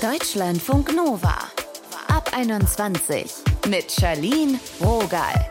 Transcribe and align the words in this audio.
Deutschlandfunk 0.00 0.94
Nova. 0.94 1.34
Ab 2.06 2.30
21 2.32 3.34
mit 3.68 3.90
Charlene 3.90 4.60
Rogal. 4.80 5.50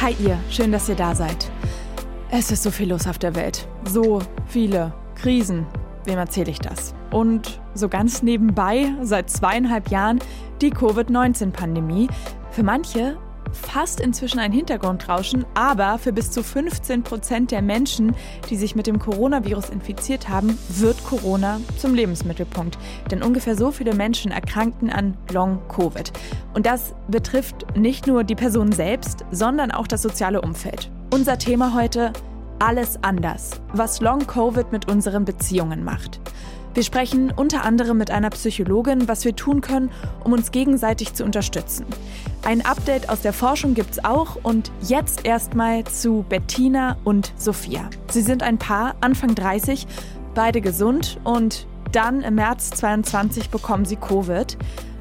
Hi 0.00 0.14
ihr, 0.20 0.38
schön, 0.48 0.70
dass 0.70 0.88
ihr 0.88 0.94
da 0.94 1.16
seid. 1.16 1.50
Es 2.30 2.52
ist 2.52 2.62
so 2.62 2.70
viel 2.70 2.90
los 2.90 3.08
auf 3.08 3.18
der 3.18 3.34
Welt. 3.34 3.66
So 3.88 4.22
viele 4.46 4.94
Krisen. 5.16 5.66
Wem 6.04 6.16
erzähle 6.16 6.52
ich 6.52 6.60
das? 6.60 6.94
Und 7.10 7.60
so 7.74 7.88
ganz 7.88 8.22
nebenbei, 8.22 8.94
seit 9.02 9.30
zweieinhalb 9.30 9.88
Jahren, 9.88 10.20
die 10.60 10.70
Covid-19-Pandemie. 10.70 12.06
Für 12.52 12.62
manche 12.62 13.16
fast 13.52 14.00
inzwischen 14.00 14.38
ein 14.38 14.52
Hintergrundrauschen, 14.52 15.44
aber 15.54 15.98
für 15.98 16.12
bis 16.12 16.30
zu 16.30 16.42
15 16.42 17.02
Prozent 17.02 17.50
der 17.50 17.62
Menschen, 17.62 18.14
die 18.50 18.56
sich 18.56 18.74
mit 18.74 18.86
dem 18.86 18.98
Coronavirus 18.98 19.70
infiziert 19.70 20.28
haben, 20.28 20.58
wird 20.68 21.02
Corona 21.04 21.60
zum 21.76 21.94
Lebensmittelpunkt. 21.94 22.78
Denn 23.10 23.22
ungefähr 23.22 23.56
so 23.56 23.70
viele 23.70 23.94
Menschen 23.94 24.30
erkrankten 24.30 24.90
an 24.90 25.16
Long-Covid. 25.32 26.12
Und 26.54 26.66
das 26.66 26.94
betrifft 27.08 27.76
nicht 27.76 28.06
nur 28.06 28.24
die 28.24 28.34
Person 28.34 28.72
selbst, 28.72 29.24
sondern 29.30 29.70
auch 29.70 29.86
das 29.86 30.02
soziale 30.02 30.40
Umfeld. 30.40 30.90
Unser 31.12 31.38
Thema 31.38 31.74
heute, 31.74 32.12
alles 32.58 32.98
anders, 33.02 33.60
was 33.72 34.00
Long-Covid 34.00 34.72
mit 34.72 34.90
unseren 34.90 35.24
Beziehungen 35.24 35.84
macht. 35.84 36.20
Wir 36.78 36.84
sprechen 36.84 37.32
unter 37.34 37.64
anderem 37.64 37.98
mit 37.98 38.12
einer 38.12 38.30
Psychologin, 38.30 39.08
was 39.08 39.24
wir 39.24 39.34
tun 39.34 39.62
können, 39.62 39.90
um 40.22 40.32
uns 40.32 40.52
gegenseitig 40.52 41.12
zu 41.12 41.24
unterstützen. 41.24 41.84
Ein 42.44 42.64
Update 42.64 43.08
aus 43.08 43.20
der 43.20 43.32
Forschung 43.32 43.74
gibt's 43.74 44.04
auch 44.04 44.36
und 44.44 44.70
jetzt 44.82 45.26
erstmal 45.26 45.82
zu 45.82 46.24
Bettina 46.28 46.96
und 47.02 47.32
Sophia. 47.36 47.90
Sie 48.12 48.22
sind 48.22 48.44
ein 48.44 48.58
Paar, 48.58 48.94
Anfang 49.00 49.34
30, 49.34 49.88
beide 50.36 50.60
gesund 50.60 51.18
und 51.24 51.66
dann 51.90 52.22
im 52.22 52.36
März 52.36 52.70
22 52.70 53.50
bekommen 53.50 53.84
sie 53.84 53.96
Covid, 53.96 54.56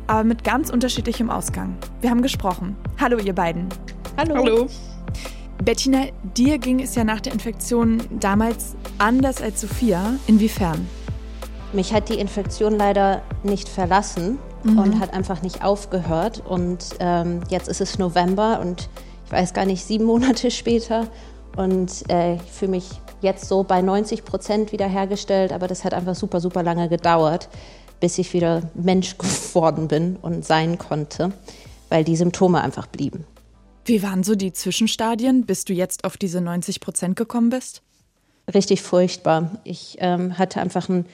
aber 0.08 0.24
mit 0.24 0.44
ganz 0.44 0.72
unterschiedlichem 0.72 1.30
Ausgang. 1.30 1.78
Wir 2.02 2.10
haben 2.10 2.24
gesprochen. 2.24 2.76
Hallo 3.00 3.20
ihr 3.20 3.36
beiden. 3.36 3.70
Hallo. 4.18 4.34
Hallo. 4.34 4.68
Bettina, 5.64 6.06
dir 6.36 6.58
ging 6.58 6.80
es 6.80 6.96
ja 6.96 7.04
nach 7.04 7.22
der 7.22 7.34
Infektion 7.34 8.02
damals 8.20 8.76
anders 8.98 9.44
als 9.44 9.62
Sophia. 9.62 10.16
Inwiefern? 10.26 10.88
Mich 11.74 11.94
hat 11.94 12.10
die 12.10 12.18
Infektion 12.20 12.78
leider 12.78 13.22
nicht 13.44 13.68
verlassen 13.68 14.40
mhm. 14.64 14.80
und 14.80 15.00
hat 15.00 15.14
einfach 15.14 15.42
nicht 15.42 15.64
aufgehört. 15.64 16.42
Und 16.48 16.96
ähm, 17.00 17.42
jetzt 17.50 17.68
ist 17.68 17.82
es 17.82 18.00
November 18.00 18.60
und 18.62 18.90
ich 19.26 19.32
weiß 19.32 19.54
gar 19.54 19.66
nicht, 19.66 19.84
sieben 19.84 20.06
Monate 20.06 20.50
später. 20.50 21.08
Und 21.56 22.10
äh, 22.10 22.36
ich 22.36 22.42
fühle 22.44 22.72
mich 22.72 22.90
jetzt 23.22 23.50
so 23.50 23.64
bei 23.64 23.82
90 23.82 24.24
Prozent 24.24 24.72
wiederhergestellt, 24.72 25.52
aber 25.52 25.68
das 25.68 25.84
hat 25.84 25.94
einfach 25.94 26.16
super, 26.16 26.40
super 26.40 26.64
lange 26.64 26.88
gedauert, 26.88 27.50
bis 28.00 28.18
ich 28.18 28.34
wieder 28.34 28.62
Mensch 28.76 29.18
geworden 29.18 29.88
bin 29.88 30.16
und 30.22 30.46
sein 30.46 30.78
konnte, 30.78 31.34
weil 31.90 32.04
die 32.04 32.16
Symptome 32.16 32.62
einfach 32.62 32.88
blieben. 32.88 33.26
Wie 33.86 34.04
waren 34.04 34.24
so 34.24 34.36
die 34.36 34.54
Zwischenstadien, 34.54 35.46
bis 35.46 35.66
du 35.66 35.74
jetzt 35.74 36.04
auf 36.04 36.18
diese 36.18 36.42
90 36.42 36.80
Prozent 36.80 37.16
gekommen 37.16 37.50
bist? 37.50 37.82
Richtig 38.54 38.82
furchtbar. 38.82 39.60
Ich 39.64 39.98
ähm, 40.00 40.38
hatte 40.38 40.62
einfach 40.62 40.90
ein 40.90 41.06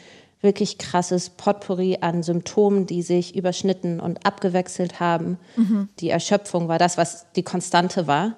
wirklich 0.43 0.77
krasses 0.77 1.29
Potpourri 1.29 1.99
an 2.01 2.21
Symptomen, 2.21 2.85
die 2.85 3.01
sich 3.01 3.35
überschnitten 3.35 3.99
und 3.99 4.25
abgewechselt 4.25 4.99
haben. 4.99 5.39
Mhm. 5.55 5.89
Die 5.99 6.09
Erschöpfung 6.09 6.67
war 6.67 6.77
das, 6.77 6.97
was 6.97 7.31
die 7.35 7.43
Konstante 7.43 8.05
war, 8.07 8.35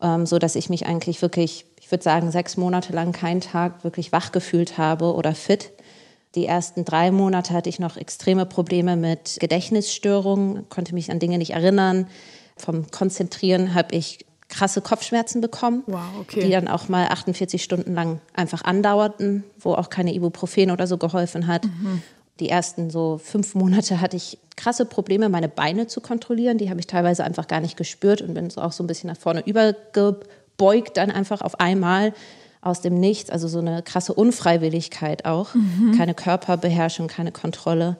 ähm, 0.00 0.26
so 0.26 0.38
dass 0.38 0.54
ich 0.54 0.68
mich 0.68 0.86
eigentlich 0.86 1.22
wirklich, 1.22 1.64
ich 1.80 1.90
würde 1.90 2.04
sagen, 2.04 2.30
sechs 2.30 2.56
Monate 2.56 2.92
lang 2.92 3.12
keinen 3.12 3.40
Tag 3.40 3.82
wirklich 3.82 4.12
wach 4.12 4.30
gefühlt 4.30 4.78
habe 4.78 5.14
oder 5.14 5.34
fit. 5.34 5.72
Die 6.34 6.44
ersten 6.44 6.84
drei 6.84 7.10
Monate 7.10 7.54
hatte 7.54 7.70
ich 7.70 7.78
noch 7.78 7.96
extreme 7.96 8.44
Probleme 8.44 8.96
mit 8.96 9.38
Gedächtnisstörungen, 9.40 10.68
konnte 10.68 10.94
mich 10.94 11.10
an 11.10 11.18
Dinge 11.18 11.38
nicht 11.38 11.54
erinnern. 11.54 12.06
Vom 12.56 12.90
Konzentrieren 12.90 13.74
habe 13.74 13.94
ich 13.94 14.26
krasse 14.48 14.80
Kopfschmerzen 14.80 15.40
bekommen, 15.40 15.82
wow, 15.86 16.00
okay. 16.20 16.42
die 16.44 16.50
dann 16.50 16.68
auch 16.68 16.88
mal 16.88 17.08
48 17.08 17.62
Stunden 17.62 17.94
lang 17.94 18.20
einfach 18.34 18.62
andauerten, 18.62 19.44
wo 19.58 19.74
auch 19.74 19.90
keine 19.90 20.14
Ibuprofen 20.14 20.70
oder 20.70 20.86
so 20.86 20.96
geholfen 20.96 21.46
hat. 21.46 21.64
Mhm. 21.64 22.02
Die 22.40 22.48
ersten 22.48 22.88
so 22.88 23.20
fünf 23.22 23.54
Monate 23.54 24.00
hatte 24.00 24.16
ich 24.16 24.38
krasse 24.56 24.84
Probleme, 24.84 25.28
meine 25.28 25.48
Beine 25.48 25.86
zu 25.86 26.00
kontrollieren. 26.00 26.58
Die 26.58 26.70
habe 26.70 26.80
ich 26.80 26.86
teilweise 26.86 27.24
einfach 27.24 27.48
gar 27.48 27.60
nicht 27.60 27.76
gespürt 27.76 28.22
und 28.22 28.34
bin 28.34 28.48
so 28.50 28.60
auch 28.60 28.72
so 28.72 28.82
ein 28.84 28.86
bisschen 28.86 29.10
nach 29.10 29.18
vorne 29.18 29.42
übergebeugt, 29.44 30.96
dann 30.96 31.10
einfach 31.10 31.40
auf 31.42 31.60
einmal 31.60 32.14
aus 32.60 32.80
dem 32.80 32.98
Nichts. 32.98 33.30
Also 33.30 33.48
so 33.48 33.58
eine 33.58 33.82
krasse 33.82 34.14
Unfreiwilligkeit 34.14 35.24
auch. 35.24 35.54
Mhm. 35.54 35.94
Keine 35.96 36.14
Körperbeherrschung, 36.14 37.08
keine 37.08 37.32
Kontrolle. 37.32 37.96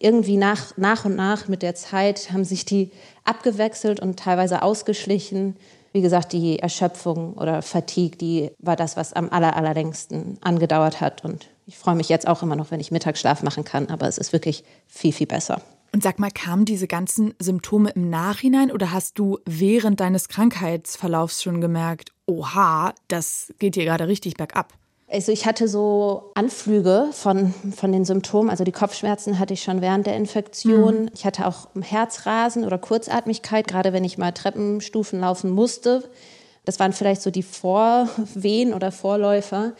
Irgendwie 0.00 0.36
nach, 0.36 0.76
nach 0.76 1.04
und 1.04 1.16
nach 1.16 1.48
mit 1.48 1.62
der 1.62 1.74
Zeit 1.74 2.30
haben 2.32 2.44
sich 2.44 2.64
die 2.64 2.90
abgewechselt 3.24 4.00
und 4.00 4.18
teilweise 4.18 4.62
ausgeschlichen 4.62 5.56
wie 5.96 6.02
gesagt, 6.02 6.34
die 6.34 6.58
Erschöpfung 6.58 7.32
oder 7.38 7.62
Fatigue, 7.62 8.18
die 8.18 8.50
war 8.58 8.76
das, 8.76 8.98
was 8.98 9.14
am 9.14 9.30
aller, 9.30 9.56
allerlängsten 9.56 10.36
angedauert 10.42 11.00
hat. 11.00 11.24
Und 11.24 11.48
ich 11.64 11.78
freue 11.78 11.94
mich 11.94 12.10
jetzt 12.10 12.28
auch 12.28 12.42
immer 12.42 12.54
noch, 12.54 12.70
wenn 12.70 12.80
ich 12.80 12.90
Mittagsschlaf 12.90 13.42
machen 13.42 13.64
kann, 13.64 13.88
aber 13.88 14.06
es 14.06 14.18
ist 14.18 14.34
wirklich 14.34 14.62
viel, 14.86 15.14
viel 15.14 15.26
besser. 15.26 15.62
Und 15.94 16.02
sag 16.02 16.18
mal, 16.18 16.30
kamen 16.30 16.66
diese 16.66 16.86
ganzen 16.86 17.32
Symptome 17.38 17.92
im 17.94 18.10
Nachhinein 18.10 18.70
oder 18.70 18.92
hast 18.92 19.18
du 19.18 19.38
während 19.46 20.00
deines 20.00 20.28
Krankheitsverlaufs 20.28 21.42
schon 21.42 21.62
gemerkt, 21.62 22.12
oha, 22.26 22.92
das 23.08 23.54
geht 23.58 23.76
hier 23.76 23.86
gerade 23.86 24.06
richtig 24.06 24.34
bergab? 24.34 24.74
Also 25.08 25.30
ich 25.30 25.46
hatte 25.46 25.68
so 25.68 26.32
Anflüge 26.34 27.08
von, 27.12 27.54
von 27.74 27.92
den 27.92 28.04
Symptomen. 28.04 28.50
Also 28.50 28.64
die 28.64 28.72
Kopfschmerzen 28.72 29.38
hatte 29.38 29.54
ich 29.54 29.62
schon 29.62 29.80
während 29.80 30.06
der 30.06 30.16
Infektion. 30.16 31.02
Mhm. 31.02 31.10
Ich 31.14 31.24
hatte 31.24 31.46
auch 31.46 31.68
Herzrasen 31.80 32.64
oder 32.64 32.78
Kurzatmigkeit, 32.78 33.68
gerade 33.68 33.92
wenn 33.92 34.04
ich 34.04 34.18
mal 34.18 34.32
Treppenstufen 34.32 35.20
laufen 35.20 35.50
musste. 35.50 36.02
Das 36.64 36.80
waren 36.80 36.92
vielleicht 36.92 37.22
so 37.22 37.30
die 37.30 37.44
Vorwehen 37.44 38.74
oder 38.74 38.90
Vorläufer 38.90 39.74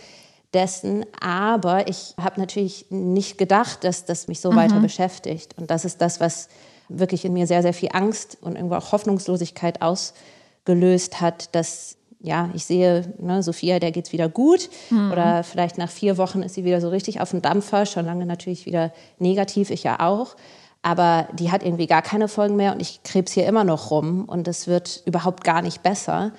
dessen. 0.55 1.05
Aber 1.21 1.89
ich 1.89 2.15
habe 2.21 2.41
natürlich 2.41 2.87
nicht 2.91 3.37
gedacht, 3.37 3.83
dass 3.83 4.05
das 4.05 4.29
mich 4.29 4.41
so 4.41 4.53
mhm. 4.53 4.57
weiter 4.57 4.79
beschäftigt. 4.79 5.57
Und 5.59 5.73
das 5.73 5.85
ist 5.85 6.01
das, 6.01 6.21
was 6.21 6.49
wirklich 6.89 7.25
in 7.25 7.33
mir 7.33 7.49
sehr, 7.49 7.63
sehr 7.63 7.75
viel 7.75 7.91
Angst 7.93 8.39
und 8.41 8.55
irgendwo 8.55 8.77
auch 8.77 8.93
Hoffnungslosigkeit 8.93 9.83
ausgelöst 9.83 11.21
hat, 11.21 11.53
dass 11.57 11.97
ja, 12.21 12.51
ich 12.55 12.65
sehe, 12.65 13.15
ne, 13.19 13.43
Sophia, 13.43 13.79
der 13.79 13.93
geht's 13.93 14.13
wieder 14.13 14.29
gut. 14.29 14.69
Mhm. 14.91 15.13
Oder 15.13 15.45
vielleicht 15.45 15.79
nach 15.79 15.91
vier 15.91 16.19
Wochen 16.19 16.43
ist 16.43 16.55
sie 16.55 16.65
wieder 16.65 16.81
so 16.81 16.89
richtig 16.89 17.21
auf 17.21 17.31
dem 17.31 17.43
Dampfer, 17.43 17.87
schon 17.87 18.07
lange 18.07 18.27
natürlich 18.27 18.67
wieder 18.67 18.93
negativ, 19.19 19.71
ich 19.71 19.83
ja 19.83 20.01
auch. 20.01 20.37
Aber 20.83 21.29
die 21.33 21.51
hat 21.51 21.65
irgendwie 21.65 21.87
gar 21.87 22.03
keine 22.03 22.29
Folgen 22.29 22.57
mehr 22.57 22.73
und 22.73 22.81
ich 22.81 23.03
krebs 23.03 23.33
hier 23.33 23.47
immer 23.47 23.65
noch 23.65 23.91
rum 23.91 24.25
und 24.27 24.47
es 24.47 24.67
wird 24.67 25.03
überhaupt 25.05 25.43
gar 25.45 25.63
nicht 25.63 25.83
besser. 25.83 26.33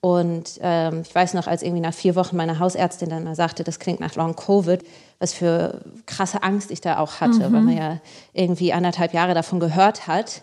Und 0.00 0.58
ähm, 0.62 1.02
ich 1.06 1.14
weiß 1.14 1.34
noch, 1.34 1.46
als 1.46 1.62
irgendwie 1.62 1.82
nach 1.82 1.92
vier 1.92 2.16
Wochen 2.16 2.34
meine 2.34 2.58
Hausärztin 2.58 3.10
dann 3.10 3.24
mal 3.24 3.34
sagte, 3.34 3.64
das 3.64 3.78
klingt 3.78 4.00
nach 4.00 4.14
Long 4.14 4.34
Covid, 4.34 4.82
was 5.18 5.34
für 5.34 5.82
krasse 6.06 6.42
Angst 6.42 6.70
ich 6.70 6.80
da 6.80 6.98
auch 6.98 7.20
hatte, 7.20 7.50
mhm. 7.50 7.52
weil 7.52 7.60
man 7.60 7.76
ja 7.76 7.98
irgendwie 8.32 8.72
anderthalb 8.72 9.12
Jahre 9.12 9.34
davon 9.34 9.60
gehört 9.60 10.06
hat, 10.06 10.42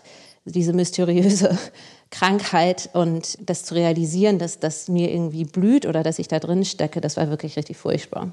diese 0.50 0.72
mysteriöse 0.72 1.56
Krankheit 2.10 2.90
und 2.94 3.36
das 3.40 3.64
zu 3.64 3.74
realisieren, 3.74 4.38
dass 4.38 4.60
das 4.60 4.88
mir 4.88 5.10
irgendwie 5.10 5.44
blüht 5.44 5.86
oder 5.86 6.02
dass 6.02 6.18
ich 6.18 6.28
da 6.28 6.38
drin 6.38 6.64
stecke, 6.64 7.00
das 7.00 7.16
war 7.16 7.28
wirklich 7.30 7.56
richtig 7.56 7.76
furchtbar. 7.76 8.32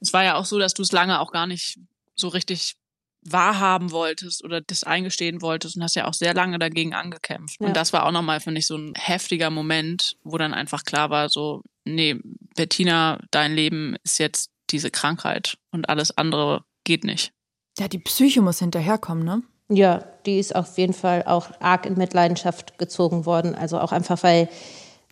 Es 0.00 0.12
war 0.12 0.24
ja 0.24 0.36
auch 0.36 0.44
so, 0.44 0.58
dass 0.58 0.74
du 0.74 0.82
es 0.82 0.92
lange 0.92 1.20
auch 1.20 1.32
gar 1.32 1.46
nicht 1.46 1.78
so 2.14 2.28
richtig 2.28 2.76
wahrhaben 3.28 3.90
wolltest 3.90 4.44
oder 4.44 4.60
das 4.60 4.84
eingestehen 4.84 5.42
wolltest 5.42 5.76
und 5.76 5.82
hast 5.82 5.96
ja 5.96 6.06
auch 6.06 6.14
sehr 6.14 6.34
lange 6.34 6.58
dagegen 6.58 6.94
angekämpft. 6.94 7.60
Ja. 7.60 7.66
Und 7.66 7.76
das 7.76 7.92
war 7.92 8.06
auch 8.06 8.12
nochmal, 8.12 8.40
finde 8.40 8.60
ich, 8.60 8.66
so 8.66 8.76
ein 8.76 8.94
heftiger 8.94 9.50
Moment, 9.50 10.16
wo 10.22 10.38
dann 10.38 10.54
einfach 10.54 10.84
klar 10.84 11.10
war, 11.10 11.28
so, 11.28 11.62
nee, 11.84 12.16
Bettina, 12.54 13.18
dein 13.30 13.54
Leben 13.54 13.96
ist 14.04 14.18
jetzt 14.18 14.50
diese 14.70 14.90
Krankheit 14.90 15.58
und 15.70 15.88
alles 15.88 16.16
andere 16.16 16.64
geht 16.84 17.04
nicht. 17.04 17.32
Ja, 17.78 17.88
die 17.88 17.98
Psyche 17.98 18.40
muss 18.42 18.60
hinterherkommen, 18.60 19.24
ne? 19.24 19.42
Ja, 19.68 20.04
die 20.26 20.38
ist 20.38 20.54
auf 20.54 20.78
jeden 20.78 20.92
Fall 20.92 21.24
auch 21.26 21.48
arg 21.60 21.86
in 21.86 21.98
Mitleidenschaft 21.98 22.78
gezogen 22.78 23.26
worden. 23.26 23.54
Also 23.54 23.80
auch 23.80 23.92
einfach, 23.92 24.22
weil 24.22 24.48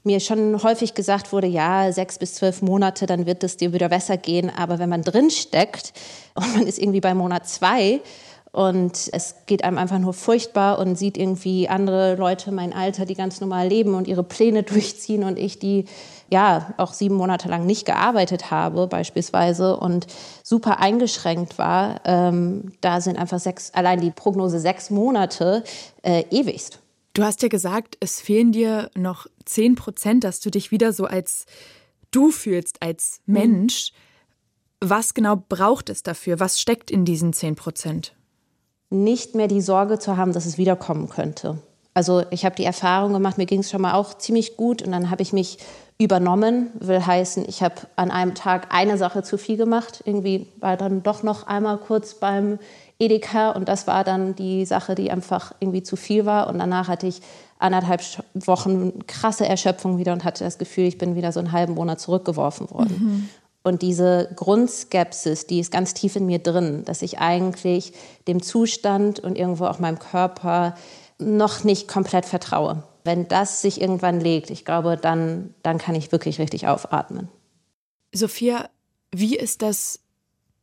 mir 0.05 0.21
schon 0.21 0.63
häufig 0.63 0.95
gesagt 0.95 1.33
wurde, 1.33 1.47
ja, 1.47 1.91
sechs 1.91 2.19
bis 2.19 2.35
zwölf 2.35 2.63
Monate, 2.63 3.07
dann 3.07 3.27
wird 3.27 3.43
es 3.43 3.57
dir 3.57 3.73
wieder 3.73 3.89
besser 3.89 4.17
gehen. 4.17 4.51
Aber 4.51 4.79
wenn 4.79 4.89
man 4.89 5.03
drin 5.03 5.31
steckt 5.31 5.93
und 6.35 6.55
man 6.55 6.67
ist 6.67 6.79
irgendwie 6.79 7.01
bei 7.01 7.15
Monat 7.15 7.49
zwei 7.49 8.01
und 8.53 9.11
es 9.13 9.35
geht 9.47 9.65
einem 9.65 9.79
einfach 9.79 9.99
nur 9.99 10.13
furchtbar 10.13 10.79
und 10.79 10.97
sieht 10.97 11.17
irgendwie 11.17 11.69
andere 11.69 12.15
Leute, 12.15 12.53
mein 12.53 12.73
Alter, 12.73 13.05
die 13.05 13.15
ganz 13.15 13.41
normal 13.41 13.67
leben 13.67 13.95
und 13.95 14.07
ihre 14.07 14.23
Pläne 14.23 14.63
durchziehen 14.65 15.25
und 15.25 15.39
ich, 15.39 15.59
die 15.59 15.87
ja 16.35 16.75
auch 16.77 16.93
sieben 16.93 17.15
Monate 17.15 17.49
lang 17.49 17.65
nicht 17.65 17.87
gearbeitet 17.87 18.51
habe 18.51 18.87
beispielsweise 18.87 19.77
und 19.77 20.07
super 20.43 20.81
eingeschränkt 20.81 21.57
war, 21.59 22.01
ähm, 22.05 22.73
da 22.81 23.01
sind 23.01 23.17
einfach 23.19 23.39
sechs, 23.39 23.71
allein 23.73 24.01
die 24.01 24.11
Prognose 24.11 24.59
sechs 24.59 24.91
Monate 24.91 25.65
äh, 26.03 26.25
ewigst. 26.31 26.81
Du 27.15 27.23
hast 27.23 27.43
ja 27.43 27.49
gesagt, 27.49 27.97
es 28.01 28.21
fehlen 28.21 28.51
dir 28.51 28.91
noch 28.97 29.27
zehn 29.45 29.77
Prozent, 29.77 30.25
dass 30.25 30.41
du 30.41 30.51
dich 30.51 30.73
wieder 30.73 30.93
so 30.93 31.05
als 31.05 31.47
du 32.11 32.31
fühlst, 32.31 32.83
als 32.83 33.21
Mensch. 33.27 33.93
Mhm. 33.93 34.89
Was 34.89 35.15
genau 35.15 35.37
braucht 35.49 35.89
es 35.89 36.03
dafür? 36.03 36.41
Was 36.41 36.61
steckt 36.61 36.91
in 36.91 37.05
diesen 37.05 37.33
10 37.33 37.55
Prozent? 37.55 38.15
Nicht 38.91 39.35
mehr 39.35 39.49
die 39.49 39.61
Sorge 39.61 39.99
zu 39.99 40.17
haben, 40.17 40.33
dass 40.33 40.47
es 40.47 40.59
wiederkommen 40.59 41.09
könnte. 41.09 41.59
Also 41.95 42.25
ich 42.31 42.45
habe 42.45 42.57
die 42.57 42.65
Erfahrung 42.65 43.13
gemacht, 43.13 43.39
mir 43.39 43.47
ging 43.47 43.61
es 43.61 43.71
schon 43.71 43.83
mal 43.83 43.95
auch 43.95 44.19
ziemlich 44.19 44.57
gut 44.57 44.83
und 44.83 44.91
dann 44.93 45.11
habe 45.11 45.23
ich 45.23 45.33
mich 45.33 45.59
übernommen, 45.97 46.71
will 46.81 47.07
heißen, 47.07 47.45
ich 47.49 47.63
habe 47.63 47.77
an 47.95 48.11
einem 48.11 48.35
Tag 48.35 48.75
eine 48.75 48.99
Sache 48.99 49.23
zu 49.23 49.39
viel 49.39 49.57
gemacht. 49.57 50.03
Irgendwie 50.05 50.49
war 50.59 50.77
dann 50.77 51.05
doch 51.05 51.23
noch 51.23 51.47
einmal 51.47 51.79
kurz 51.79 52.15
beim 52.15 52.59
Edeka 52.99 53.51
und 53.51 53.69
das 53.69 53.87
war 53.87 54.03
dann 54.03 54.35
die 54.35 54.67
Sache, 54.67 54.97
die 54.97 55.11
einfach 55.11 55.55
irgendwie 55.61 55.85
zu 55.85 55.97
viel 55.97 56.27
war 56.27 56.49
und 56.49 56.59
danach 56.59 56.89
hatte 56.89 57.07
ich 57.07 57.21
anderthalb 57.59 58.03
Wochen 58.35 59.07
krasse 59.07 59.47
Erschöpfung 59.47 59.99
wieder 59.99 60.13
und 60.13 60.25
hatte 60.25 60.45
das 60.45 60.59
Gefühl, 60.59 60.85
ich 60.85 60.99
bin 60.99 61.15
wieder 61.15 61.31
so 61.31 61.39
einen 61.39 61.53
halben 61.53 61.75
Monat 61.75 62.01
zurückgeworfen 62.01 62.71
worden. 62.71 62.97
Mhm. 62.99 63.29
Und 63.63 63.81
diese 63.81 64.29
Grundskepsis, 64.37 65.47
die 65.47 65.61
ist 65.61 65.73
ganz 65.73 65.95
tief 65.95 66.17
in 66.17 66.27
mir 66.27 66.39
drin, 66.39 66.83
dass 66.85 67.01
ich 67.01 67.21
eigentlich 67.21 67.95
dem 68.29 68.43
Zustand 68.43 69.21
und 69.21 69.39
irgendwo 69.39 69.65
auch 69.65 69.79
meinem 69.79 69.99
Körper 69.99 70.75
noch 71.19 71.65
nicht 71.65 71.89
komplett 71.89 72.27
vertraue. 72.27 72.83
Wenn 73.05 73.29
das 73.29 73.61
sich 73.61 73.81
irgendwann 73.81 74.21
legt, 74.21 74.51
ich 74.51 74.65
glaube, 74.65 74.97
dann, 74.97 75.55
dann 75.63 75.79
kann 75.79 75.95
ich 75.95 76.13
wirklich 76.13 76.39
richtig 76.39 76.67
aufatmen. 76.67 77.29
Sophia, 78.13 78.71
wie 79.15 79.37
ist 79.37 79.63
das 79.63 80.01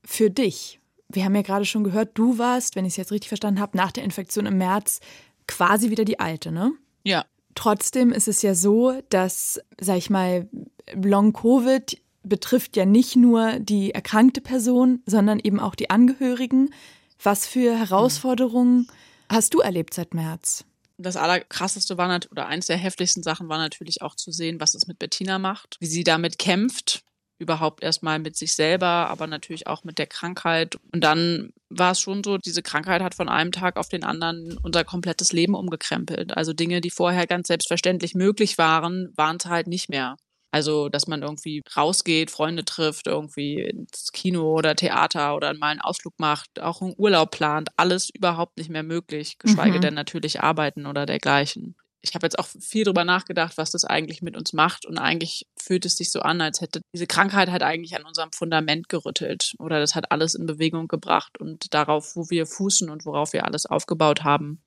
für 0.04 0.30
dich? 0.30 0.80
Wir 1.10 1.26
haben 1.26 1.36
ja 1.36 1.42
gerade 1.42 1.66
schon 1.66 1.84
gehört, 1.84 2.12
du 2.16 2.38
warst, 2.38 2.76
wenn 2.76 2.86
ich 2.86 2.94
es 2.94 2.98
jetzt 2.98 3.12
richtig 3.12 3.30
verstanden 3.30 3.60
habe, 3.60 3.78
nach 3.78 3.92
der 3.92 4.04
Infektion 4.04 4.46
im 4.46 4.58
März 4.58 5.02
quasi 5.48 5.90
wieder 5.90 6.06
die 6.06 6.20
alte, 6.20 6.52
ne? 6.52 6.72
Ja. 7.04 7.26
Trotzdem 7.56 8.12
ist 8.12 8.30
es 8.30 8.42
ja 8.42 8.56
so, 8.56 9.02
dass, 9.10 9.60
sag 9.80 9.98
ich 9.98 10.10
mal, 10.10 10.48
Long-Covid 10.94 12.02
betrifft 12.24 12.78
ja 12.78 12.86
nicht 12.86 13.16
nur 13.16 13.60
die 13.60 13.92
erkrankte 13.92 14.42
Person, 14.42 15.02
sondern 15.06 15.40
eben 15.40 15.60
auch 15.60 15.76
die 15.76 15.90
Angehörigen. 15.90 16.74
Was 17.22 17.46
für 17.46 17.78
Herausforderungen 17.78 18.88
hast 19.32 19.54
du 19.54 19.60
erlebt 19.60 19.94
seit 19.94 20.14
März? 20.14 20.66
Das 20.98 21.16
Allerkrasseste 21.16 21.98
war 21.98 22.20
oder 22.30 22.46
eins 22.46 22.68
der 22.68 22.78
heftigsten 22.78 23.24
Sachen 23.24 23.50
war 23.50 23.58
natürlich 23.58 24.02
auch 24.02 24.16
zu 24.16 24.32
sehen, 24.32 24.60
was 24.60 24.76
es 24.76 24.88
mit 24.88 25.00
Bettina 25.00 25.40
macht, 25.40 25.78
wie 25.80 25.88
sie 25.88 26.04
damit 26.04 26.38
kämpft, 26.38 27.04
überhaupt 27.40 27.82
erstmal 27.82 28.20
mit 28.20 28.38
sich 28.38 28.54
selber, 28.54 28.86
aber 28.86 29.26
natürlich 29.26 29.66
auch 29.66 29.84
mit 29.84 29.98
der 29.98 30.06
Krankheit. 30.06 30.78
Und 30.94 31.04
dann 31.04 31.54
war 31.70 31.94
es 31.94 32.00
schon 32.00 32.24
so, 32.24 32.38
diese 32.38 32.62
Krankheit 32.62 33.02
hat 33.02 33.16
von 33.16 33.30
einem 33.30 33.52
Tag 33.52 33.78
auf 33.78 33.90
den 33.90 34.04
anderen 34.04 34.60
unser 34.62 34.84
komplettes 34.84 35.32
Leben 35.34 35.56
umgekrempelt. 35.56 36.38
Also 36.38 36.54
Dinge, 36.54 36.82
die 36.82 36.92
vorher 36.92 37.26
ganz 37.26 37.48
selbstverständlich 37.48 38.14
möglich 38.14 38.60
waren, 38.60 39.12
waren 39.16 39.38
es 39.38 39.48
halt 39.48 39.68
nicht 39.68 39.90
mehr. 39.90 40.18
Also, 40.52 40.90
dass 40.90 41.08
man 41.08 41.22
irgendwie 41.22 41.62
rausgeht, 41.76 42.30
Freunde 42.30 42.66
trifft, 42.66 43.08
irgendwie 43.08 43.62
ins 43.62 44.12
Kino 44.12 44.54
oder 44.54 44.76
Theater 44.76 45.36
oder 45.36 45.54
mal 45.54 45.70
einen 45.70 45.82
Ausflug 45.82 46.14
macht, 46.20 46.60
auch 46.60 46.82
einen 46.82 46.94
Urlaub 46.98 47.32
plant, 47.32 47.70
alles 47.78 48.10
überhaupt 48.10 48.58
nicht 48.58 48.70
mehr 48.70 48.84
möglich, 48.84 49.38
geschweige 49.40 49.78
mhm. 49.78 49.82
denn 49.82 49.94
natürlich 49.94 50.42
arbeiten 50.42 50.86
oder 50.86 51.06
dergleichen. 51.06 51.76
Ich 52.04 52.16
habe 52.16 52.26
jetzt 52.26 52.40
auch 52.40 52.48
viel 52.48 52.84
drüber 52.84 53.06
nachgedacht, 53.06 53.58
was 53.58 53.70
das 53.70 53.86
eigentlich 53.86 54.24
mit 54.24 54.36
uns 54.36 54.54
macht. 54.54 54.88
Und 54.88 54.98
eigentlich 54.98 55.46
fühlt 55.56 55.86
es 55.86 55.98
sich 55.98 56.12
so 56.12 56.22
an, 56.22 56.42
als 56.42 56.60
hätte 56.60 56.82
diese 56.96 57.06
Krankheit 57.06 57.52
halt 57.52 57.62
eigentlich 57.62 57.96
an 57.96 58.06
unserem 58.06 58.32
Fundament 58.32 58.90
gerüttelt. 58.90 59.54
Oder 59.60 59.80
das 59.80 59.94
hat 59.94 60.12
alles 60.12 60.34
in 60.34 60.48
Bewegung 60.48 60.88
gebracht 60.88 61.40
und 61.40 61.76
darauf, 61.76 62.16
wo 62.16 62.28
wir 62.32 62.48
fußen 62.48 62.90
und 62.90 63.06
worauf 63.06 63.34
wir 63.34 63.46
alles 63.46 63.68
aufgebaut 63.68 64.24
haben 64.24 64.64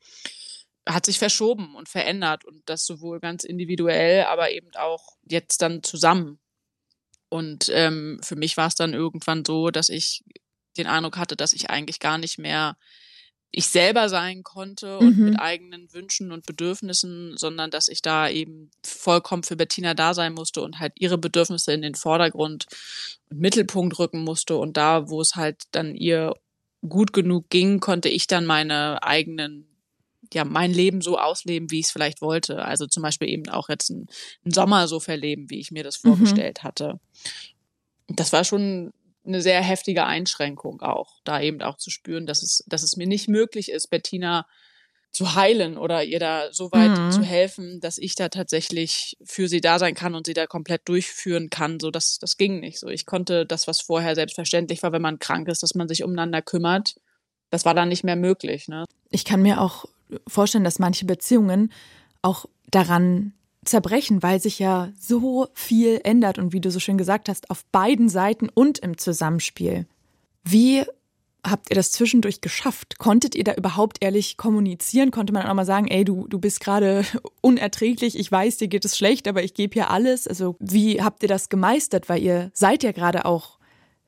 hat 0.87 1.07
sich 1.07 1.19
verschoben 1.19 1.75
und 1.75 1.89
verändert 1.89 2.45
und 2.45 2.63
das 2.67 2.85
sowohl 2.85 3.21
ganz 3.21 3.45
individuell, 3.45 4.25
aber 4.25 4.51
eben 4.51 4.71
auch 4.77 5.17
jetzt 5.25 5.63
dann 5.63 5.83
zusammen. 5.83 6.39
Und 7.29 7.71
ähm, 7.73 8.21
für 8.23 8.37
mich 8.37 8.57
war 8.57 8.69
es 8.69 8.75
dann 8.75 8.93
irgendwann 8.93 9.45
so, 9.45 9.71
dass 9.71 9.89
ich 9.89 10.25
den 10.77 10.87
Eindruck 10.87 11.17
hatte, 11.17 11.37
dass 11.37 11.53
ich 11.53 11.71
eigentlich 11.71 12.01
gar 12.01 12.19
nicht 12.19 12.39
mehr 12.39 12.77
ich 13.57 13.67
selber 13.67 14.09
sein 14.09 14.43
konnte 14.43 14.99
und 14.99 15.17
mhm. 15.17 15.25
mit 15.27 15.39
eigenen 15.39 15.93
Wünschen 15.93 16.33
und 16.33 16.45
Bedürfnissen, 16.45 17.37
sondern 17.37 17.71
dass 17.71 17.87
ich 17.87 18.03
da 18.03 18.29
eben 18.29 18.71
vollkommen 18.85 19.45
für 19.45 19.55
Bettina 19.55 19.95
da 19.95 20.13
sein 20.13 20.35
musste 20.35 20.61
und 20.61 20.81
halt 20.81 20.93
ihre 20.97 21.19
Bedürfnisse 21.19 21.73
in 21.73 21.83
den 21.83 21.95
Vordergrund 21.95 22.67
und 23.31 23.39
Mittelpunkt 23.39 23.99
rücken 23.99 24.25
musste. 24.25 24.57
Und 24.57 24.77
da, 24.77 25.09
wo 25.09 25.21
es 25.21 25.37
halt 25.37 25.63
dann 25.71 25.95
ihr 25.95 26.35
gut 26.89 27.13
genug 27.13 27.49
ging, 27.49 27.79
konnte 27.79 28.09
ich 28.09 28.27
dann 28.27 28.45
meine 28.45 29.03
eigenen 29.05 29.74
ja 30.33 30.45
mein 30.45 30.73
Leben 30.73 31.01
so 31.01 31.19
ausleben, 31.19 31.71
wie 31.71 31.81
ich 31.81 31.87
es 31.87 31.93
vielleicht 31.93 32.23
wollte. 32.23 32.65
Also 32.65 32.87
zum 32.87 33.03
Beispiel 33.03 33.29
eben 33.29 33.49
auch 33.49 33.69
jetzt 33.69 33.91
einen, 33.91 34.07
Sommer 34.45 34.89
so 34.89 35.01
verleben, 35.01 35.51
wie 35.51 35.61
ich 35.61 35.71
mir 35.71 35.85
das 35.85 36.03
mhm. 36.03 36.09
vorgestellt 36.09 36.61
mhm. 36.63 36.67
hatte. 36.67 37.01
Das 38.09 38.33
war 38.33 38.45
schon 38.45 38.93
eine 39.27 39.41
sehr 39.41 39.63
heftige 39.63 40.05
Einschränkung 40.05 40.83
auch, 40.83 41.21
da 41.25 41.41
eben 41.41 41.63
auch 41.63 41.79
zu 41.79 41.91
spüren, 41.91 42.27
dass 42.27 42.43
es, 42.43 42.63
dass 42.67 42.83
es 42.83 42.97
mir 42.97 43.07
nicht 43.07 43.29
möglich 43.29 43.71
ist, 43.71 43.89
Bettina 43.89 44.47
zu 45.15 45.35
heilen 45.37 45.79
oder 45.79 46.03
ihr 46.03 46.19
da 46.19 46.53
so 46.53 46.73
weit 46.73 46.99
mhm. 46.99 47.11
zu 47.13 47.23
helfen, 47.23 47.81
dass 47.81 47.99
ich 47.99 48.17
da 48.17 48.29
tatsächlich 48.29 49.17
für 49.25 49.49
sie 49.49 49.61
da 49.61 49.79
sein 49.79 49.95
kann 49.95 50.15
und 50.15 50.27
sie 50.27 50.35
da 50.35 50.47
komplett 50.47 50.83
durchführen 50.89 51.51
kann. 51.51 51.79
So, 51.79 51.91
das, 51.91 52.19
das 52.19 52.37
ging 52.37 52.59
nicht 52.59 52.81
so. 52.81 52.89
Ich 52.89 53.07
konnte 53.07 53.47
das, 53.47 53.69
was 53.69 53.81
vorher 53.81 54.17
selbstverständlich 54.17 54.83
war, 54.83 54.93
wenn 54.93 55.01
man 55.01 55.21
krank 55.21 55.49
ist, 55.49 55.63
dass 55.63 55.75
man 55.75 55.89
sich 55.89 56.03
umeinander 56.03 56.43
kümmert, 56.43 56.97
das 57.51 57.65
war 57.65 57.75
dann 57.75 57.89
nicht 57.89 58.03
mehr 58.03 58.17
möglich. 58.17 58.67
Ne? 58.67 58.85
Ich 59.11 59.25
kann 59.25 59.41
mir 59.41 59.61
auch 59.61 59.85
vorstellen, 60.27 60.65
dass 60.65 60.79
manche 60.79 61.07
Beziehungen 61.07 61.73
auch 62.23 62.47
daran 62.71 63.33
zerbrechen, 63.65 64.23
weil 64.23 64.41
sich 64.41 64.59
ja 64.59 64.91
so 64.99 65.49
viel 65.55 66.01
ändert 66.05 66.39
und 66.39 66.53
wie 66.53 66.61
du 66.61 66.71
so 66.71 66.81
schön 66.81 66.99
gesagt 66.99 67.29
hast, 67.29 67.51
auf 67.51 67.65
beiden 67.67 68.09
Seiten 68.09 68.49
und 68.49 68.79
im 68.79 68.99
Zusammenspiel. 68.99 69.87
Wie 70.43 70.85
habt 71.43 71.71
ihr 71.71 71.77
das 71.77 71.93
zwischendurch 71.93 72.41
geschafft? 72.41 72.99
Konntet 72.99 73.35
ihr 73.35 73.45
da 73.45 73.55
überhaupt 73.55 73.99
ehrlich 74.01 74.37
kommunizieren? 74.37 75.11
Konnte 75.11 75.33
man 75.33 75.47
auch 75.47 75.55
mal 75.55 75.65
sagen, 75.65 75.89
ey, 75.89 76.05
du, 76.05 76.27
du 76.29 76.39
bist 76.39 76.61
gerade 76.61 77.05
unerträglich, 77.41 78.19
ich 78.19 78.31
weiß, 78.31 78.59
dir 78.59 78.69
geht 78.69 78.85
es 78.85 78.97
schlecht, 78.97 79.29
aber 79.29 79.43
ich 79.43 79.55
gebe 79.55 79.75
hier 79.75 79.91
alles. 79.91 80.27
Also 80.27 80.57
wie 80.59 81.03
habt 81.03 81.23
ihr 81.23 81.29
das 81.29 81.49
gemeistert? 81.49 82.09
Weil 82.09 82.23
ihr 82.23 82.51
seid 82.55 82.83
ja 82.83 82.93
gerade 82.93 83.25
auch 83.25 83.59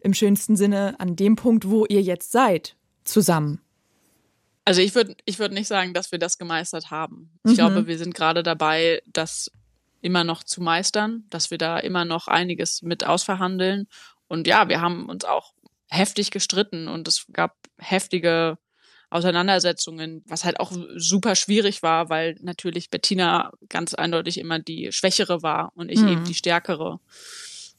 im 0.01 0.15
schönsten 0.15 0.57
Sinne 0.57 0.99
an 0.99 1.17
dem 1.17 1.37
Punkt, 1.37 1.69
wo 1.69 1.85
ihr 1.87 2.03
jetzt 2.03 2.33
seid, 2.33 2.77
zusammen. 3.05 3.61
Also 4.67 4.81
ich 4.81 4.95
würde 4.97 5.17
ich 5.25 5.39
würd 5.39 5.53
nicht 5.53 5.69
sagen, 5.69 5.95
dass 5.95 6.11
wir 6.11 6.19
das 6.19 6.39
gemeistert 6.39 6.91
haben. 6.91 7.31
Ich 7.45 7.53
mhm. 7.53 7.55
glaube, 7.55 7.87
wir 7.87 7.99
sind 7.99 8.15
gerade 8.15 8.43
dabei, 8.43 9.01
das 9.07 9.51
immer 10.03 10.25
noch 10.25 10.43
zu 10.43 10.61
meistern, 10.61 11.25
dass 11.31 11.53
wir 11.53 11.59
da 11.59 11.79
immer 11.79 12.05
noch 12.05 12.27
einiges 12.27 12.83
mit 12.83 13.07
ausverhandeln. 13.07 13.87
Und 14.27 14.49
ja, 14.49 14.69
wir 14.69 14.81
haben 14.81 15.09
uns 15.09 15.25
auch 15.25 15.55
heftig 15.89 16.33
gestritten 16.33 16.89
und 16.89 17.07
es 17.07 17.27
gab 17.33 17.57
heftige 17.79 18.59
Auseinandersetzungen, 19.09 20.25
was 20.27 20.45
halt 20.45 20.59
auch 20.59 20.73
super 20.97 21.37
schwierig 21.37 21.85
war, 21.85 22.11
weil 22.11 22.37
natürlich 22.41 22.91
Bettina 22.91 23.53
ganz 23.69 23.95
eindeutig 23.95 24.39
immer 24.39 24.59
die 24.59 24.91
Schwächere 24.91 25.45
war 25.45 25.71
und 25.77 25.91
ich 25.91 26.01
mhm. 26.01 26.09
eben 26.09 26.25
die 26.25 26.35
Stärkere. 26.35 26.99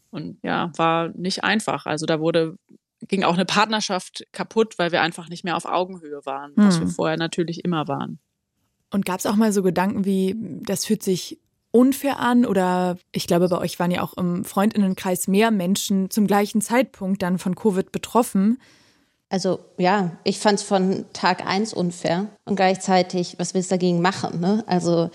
Und 0.09 0.39
ja, 0.41 0.71
war 0.77 1.09
nicht 1.09 1.43
einfach. 1.43 1.85
Also 1.85 2.05
da 2.05 2.21
wurde 2.21 2.57
ging 3.01 3.23
auch 3.23 3.33
eine 3.33 3.45
Partnerschaft 3.45 4.25
kaputt, 4.31 4.79
weil 4.79 4.91
wir 4.91 5.01
einfach 5.01 5.29
nicht 5.29 5.43
mehr 5.43 5.57
auf 5.57 5.65
Augenhöhe 5.65 6.25
waren, 6.25 6.53
was 6.55 6.75
hm. 6.75 6.81
wir 6.85 6.93
vorher 6.93 7.17
natürlich 7.17 7.63
immer 7.63 7.87
waren. 7.87 8.19
Und 8.91 9.05
gab 9.05 9.19
es 9.19 9.25
auch 9.25 9.35
mal 9.35 9.51
so 9.51 9.63
Gedanken 9.63 10.05
wie, 10.05 10.35
das 10.63 10.85
fühlt 10.85 11.03
sich 11.03 11.39
unfair 11.71 12.19
an 12.19 12.45
oder 12.45 12.97
ich 13.11 13.27
glaube, 13.27 13.49
bei 13.49 13.57
euch 13.57 13.79
waren 13.79 13.91
ja 13.91 14.01
auch 14.01 14.13
im 14.13 14.45
Freundinnenkreis 14.45 15.27
mehr 15.27 15.51
Menschen 15.51 16.09
zum 16.09 16.25
gleichen 16.25 16.61
Zeitpunkt 16.61 17.21
dann 17.21 17.37
von 17.37 17.55
Covid 17.55 17.91
betroffen. 17.91 18.59
Also 19.29 19.59
ja, 19.77 20.11
ich 20.23 20.39
fand 20.39 20.59
es 20.59 20.65
von 20.65 21.05
Tag 21.11 21.45
eins 21.45 21.73
unfair 21.73 22.27
und 22.45 22.55
gleichzeitig, 22.55 23.35
was 23.37 23.53
willst 23.53 23.69
du 23.69 23.75
dagegen 23.75 24.01
machen? 24.01 24.39
Ne? 24.39 24.63
Also 24.67 25.11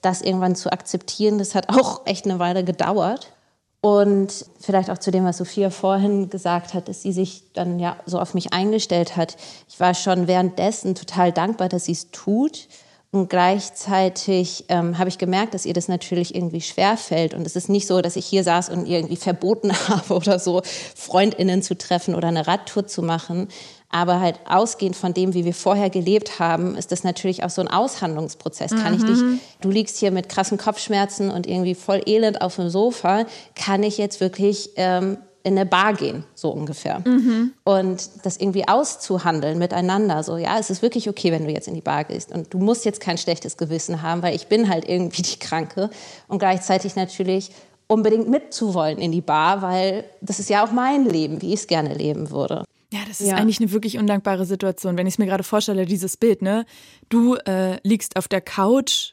das 0.00 0.22
irgendwann 0.22 0.54
zu 0.54 0.72
akzeptieren, 0.72 1.38
das 1.38 1.56
hat 1.56 1.68
auch 1.68 2.06
echt 2.06 2.24
eine 2.24 2.38
Weile 2.38 2.64
gedauert. 2.64 3.32
Und 3.80 4.44
vielleicht 4.60 4.90
auch 4.90 4.98
zu 4.98 5.12
dem, 5.12 5.24
was 5.24 5.38
Sophia 5.38 5.70
vorhin 5.70 6.30
gesagt 6.30 6.74
hat, 6.74 6.88
dass 6.88 7.02
sie 7.02 7.12
sich 7.12 7.44
dann 7.52 7.78
ja 7.78 7.96
so 8.06 8.18
auf 8.18 8.34
mich 8.34 8.52
eingestellt 8.52 9.16
hat. 9.16 9.36
Ich 9.68 9.78
war 9.78 9.94
schon 9.94 10.26
währenddessen 10.26 10.96
total 10.96 11.30
dankbar, 11.30 11.68
dass 11.68 11.84
sie 11.84 11.92
es 11.92 12.10
tut. 12.10 12.68
Und 13.10 13.30
gleichzeitig 13.30 14.66
ähm, 14.68 14.98
habe 14.98 15.08
ich 15.08 15.16
gemerkt, 15.16 15.54
dass 15.54 15.64
ihr 15.64 15.72
das 15.72 15.88
natürlich 15.88 16.34
irgendwie 16.34 16.60
schwer 16.60 16.96
fällt. 16.96 17.32
Und 17.32 17.46
es 17.46 17.56
ist 17.56 17.70
nicht 17.70 17.86
so, 17.86 18.02
dass 18.02 18.16
ich 18.16 18.26
hier 18.26 18.44
saß 18.44 18.68
und 18.68 18.84
irgendwie 18.84 19.16
verboten 19.16 19.72
habe 19.88 20.12
oder 20.14 20.38
so, 20.38 20.60
Freundinnen 20.94 21.62
zu 21.62 21.78
treffen 21.78 22.14
oder 22.14 22.28
eine 22.28 22.46
Radtour 22.46 22.86
zu 22.86 23.02
machen, 23.02 23.48
aber 23.90 24.20
halt 24.20 24.40
ausgehend 24.46 24.96
von 24.96 25.14
dem, 25.14 25.32
wie 25.32 25.44
wir 25.44 25.54
vorher 25.54 25.88
gelebt 25.88 26.38
haben, 26.38 26.76
ist 26.76 26.92
das 26.92 27.04
natürlich 27.04 27.42
auch 27.44 27.50
so 27.50 27.62
ein 27.62 27.68
Aushandlungsprozess. 27.68 28.72
Kann 28.72 28.94
ich 28.94 29.02
dich, 29.02 29.18
mhm. 29.18 29.40
du 29.60 29.70
liegst 29.70 29.96
hier 29.96 30.10
mit 30.10 30.28
krassen 30.28 30.58
Kopfschmerzen 30.58 31.30
und 31.30 31.46
irgendwie 31.46 31.74
voll 31.74 32.02
elend 32.04 32.42
auf 32.42 32.56
dem 32.56 32.68
Sofa, 32.68 33.24
kann 33.54 33.82
ich 33.82 33.96
jetzt 33.96 34.20
wirklich 34.20 34.70
ähm, 34.76 35.16
in 35.42 35.56
eine 35.56 35.64
Bar 35.64 35.94
gehen, 35.94 36.24
so 36.34 36.50
ungefähr. 36.50 37.00
Mhm. 37.06 37.52
Und 37.64 38.10
das 38.24 38.36
irgendwie 38.36 38.68
auszuhandeln 38.68 39.58
miteinander, 39.58 40.22
so, 40.22 40.36
ja, 40.36 40.58
es 40.58 40.68
ist 40.68 40.82
wirklich 40.82 41.08
okay, 41.08 41.32
wenn 41.32 41.46
du 41.46 41.50
jetzt 41.50 41.68
in 41.68 41.74
die 41.74 41.80
Bar 41.80 42.04
gehst. 42.04 42.30
Und 42.30 42.52
du 42.52 42.58
musst 42.58 42.84
jetzt 42.84 43.00
kein 43.00 43.16
schlechtes 43.16 43.56
Gewissen 43.56 44.02
haben, 44.02 44.22
weil 44.22 44.36
ich 44.36 44.48
bin 44.48 44.68
halt 44.68 44.86
irgendwie 44.86 45.22
die 45.22 45.38
Kranke. 45.38 45.88
Und 46.26 46.40
gleichzeitig 46.40 46.96
natürlich 46.96 47.52
unbedingt 47.86 48.28
mitzuwollen 48.28 48.98
in 48.98 49.12
die 49.12 49.22
Bar, 49.22 49.62
weil 49.62 50.04
das 50.20 50.38
ist 50.38 50.50
ja 50.50 50.62
auch 50.62 50.72
mein 50.72 51.06
Leben, 51.06 51.40
wie 51.40 51.54
ich 51.54 51.60
es 51.60 51.66
gerne 51.66 51.94
leben 51.94 52.30
würde. 52.30 52.64
Ja, 52.92 53.00
das 53.06 53.20
ist 53.20 53.28
ja. 53.28 53.36
eigentlich 53.36 53.60
eine 53.60 53.72
wirklich 53.72 53.98
undankbare 53.98 54.46
Situation, 54.46 54.96
wenn 54.96 55.06
ich 55.06 55.14
es 55.14 55.18
mir 55.18 55.26
gerade 55.26 55.44
vorstelle, 55.44 55.84
dieses 55.84 56.16
Bild, 56.16 56.40
ne? 56.40 56.64
Du 57.08 57.34
äh, 57.34 57.78
liegst 57.86 58.16
auf 58.16 58.28
der 58.28 58.40
Couch 58.40 59.12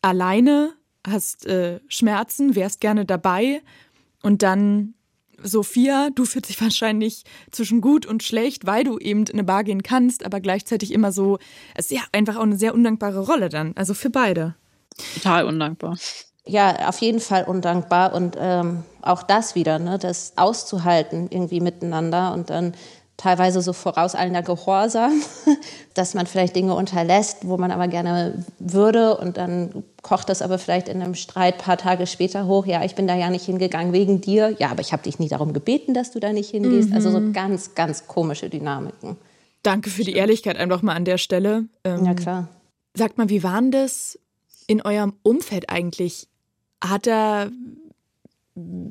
alleine, 0.00 0.72
hast 1.06 1.46
äh, 1.46 1.80
Schmerzen, 1.88 2.54
wärst 2.54 2.80
gerne 2.80 3.04
dabei 3.04 3.62
und 4.22 4.42
dann 4.42 4.94
Sophia, 5.42 6.08
du 6.14 6.24
fühlst 6.24 6.48
dich 6.48 6.60
wahrscheinlich 6.62 7.24
zwischen 7.50 7.82
gut 7.82 8.06
und 8.06 8.22
schlecht, 8.22 8.66
weil 8.66 8.84
du 8.84 8.98
eben 8.98 9.24
in 9.24 9.32
eine 9.32 9.44
Bar 9.44 9.64
gehen 9.64 9.82
kannst, 9.82 10.24
aber 10.24 10.40
gleichzeitig 10.40 10.92
immer 10.92 11.12
so, 11.12 11.38
es 11.74 11.90
ist 11.90 11.98
ja 11.98 12.02
einfach 12.12 12.36
auch 12.36 12.42
eine 12.42 12.56
sehr 12.56 12.74
undankbare 12.74 13.20
Rolle 13.20 13.50
dann, 13.50 13.72
also 13.76 13.92
für 13.92 14.10
beide. 14.10 14.54
Total 15.14 15.44
undankbar. 15.44 15.98
Ja, 16.48 16.88
auf 16.88 17.00
jeden 17.00 17.20
Fall 17.20 17.44
undankbar 17.44 18.14
und 18.14 18.36
ähm, 18.40 18.84
auch 19.02 19.22
das 19.22 19.54
wieder, 19.54 19.78
ne, 19.78 19.98
das 19.98 20.34
auszuhalten 20.36 21.26
irgendwie 21.30 21.60
miteinander 21.60 22.32
und 22.32 22.50
dann 22.50 22.74
teilweise 23.16 23.62
so 23.62 23.72
vorauseilender 23.72 24.42
Gehorsam, 24.42 25.12
dass 25.94 26.14
man 26.14 26.26
vielleicht 26.26 26.54
Dinge 26.54 26.74
unterlässt, 26.74 27.48
wo 27.48 27.56
man 27.56 27.70
aber 27.70 27.88
gerne 27.88 28.44
würde 28.58 29.16
und 29.16 29.36
dann 29.38 29.84
kocht 30.02 30.28
das 30.28 30.42
aber 30.42 30.58
vielleicht 30.58 30.88
in 30.88 31.02
einem 31.02 31.14
Streit 31.14 31.54
ein 31.54 31.60
paar 31.60 31.78
Tage 31.78 32.06
später 32.06 32.46
hoch. 32.46 32.66
Ja, 32.66 32.84
ich 32.84 32.94
bin 32.94 33.06
da 33.06 33.16
ja 33.16 33.30
nicht 33.30 33.46
hingegangen 33.46 33.92
wegen 33.92 34.20
dir. 34.20 34.54
Ja, 34.58 34.70
aber 34.70 34.80
ich 34.80 34.92
habe 34.92 35.02
dich 35.02 35.18
nie 35.18 35.28
darum 35.28 35.52
gebeten, 35.52 35.94
dass 35.94 36.12
du 36.12 36.20
da 36.20 36.32
nicht 36.32 36.50
hingehst. 36.50 36.90
Mhm. 36.90 36.94
Also 36.94 37.10
so 37.10 37.20
mhm. 37.20 37.32
ganz, 37.32 37.74
ganz 37.74 38.06
komische 38.06 38.50
Dynamiken. 38.50 39.16
Danke 39.62 39.90
für 39.90 40.04
die 40.04 40.12
Ehrlichkeit 40.12 40.58
einfach 40.58 40.82
mal 40.82 40.94
an 40.94 41.04
der 41.04 41.18
Stelle. 41.18 41.64
Ähm, 41.82 42.04
ja, 42.04 42.14
klar. 42.14 42.48
Sagt 42.94 43.18
mal, 43.18 43.28
wie 43.28 43.42
waren 43.42 43.70
das 43.70 44.18
in 44.66 44.82
eurem 44.82 45.14
Umfeld 45.22 45.70
eigentlich? 45.70 46.28
Hat 46.82 47.06
er 47.06 47.50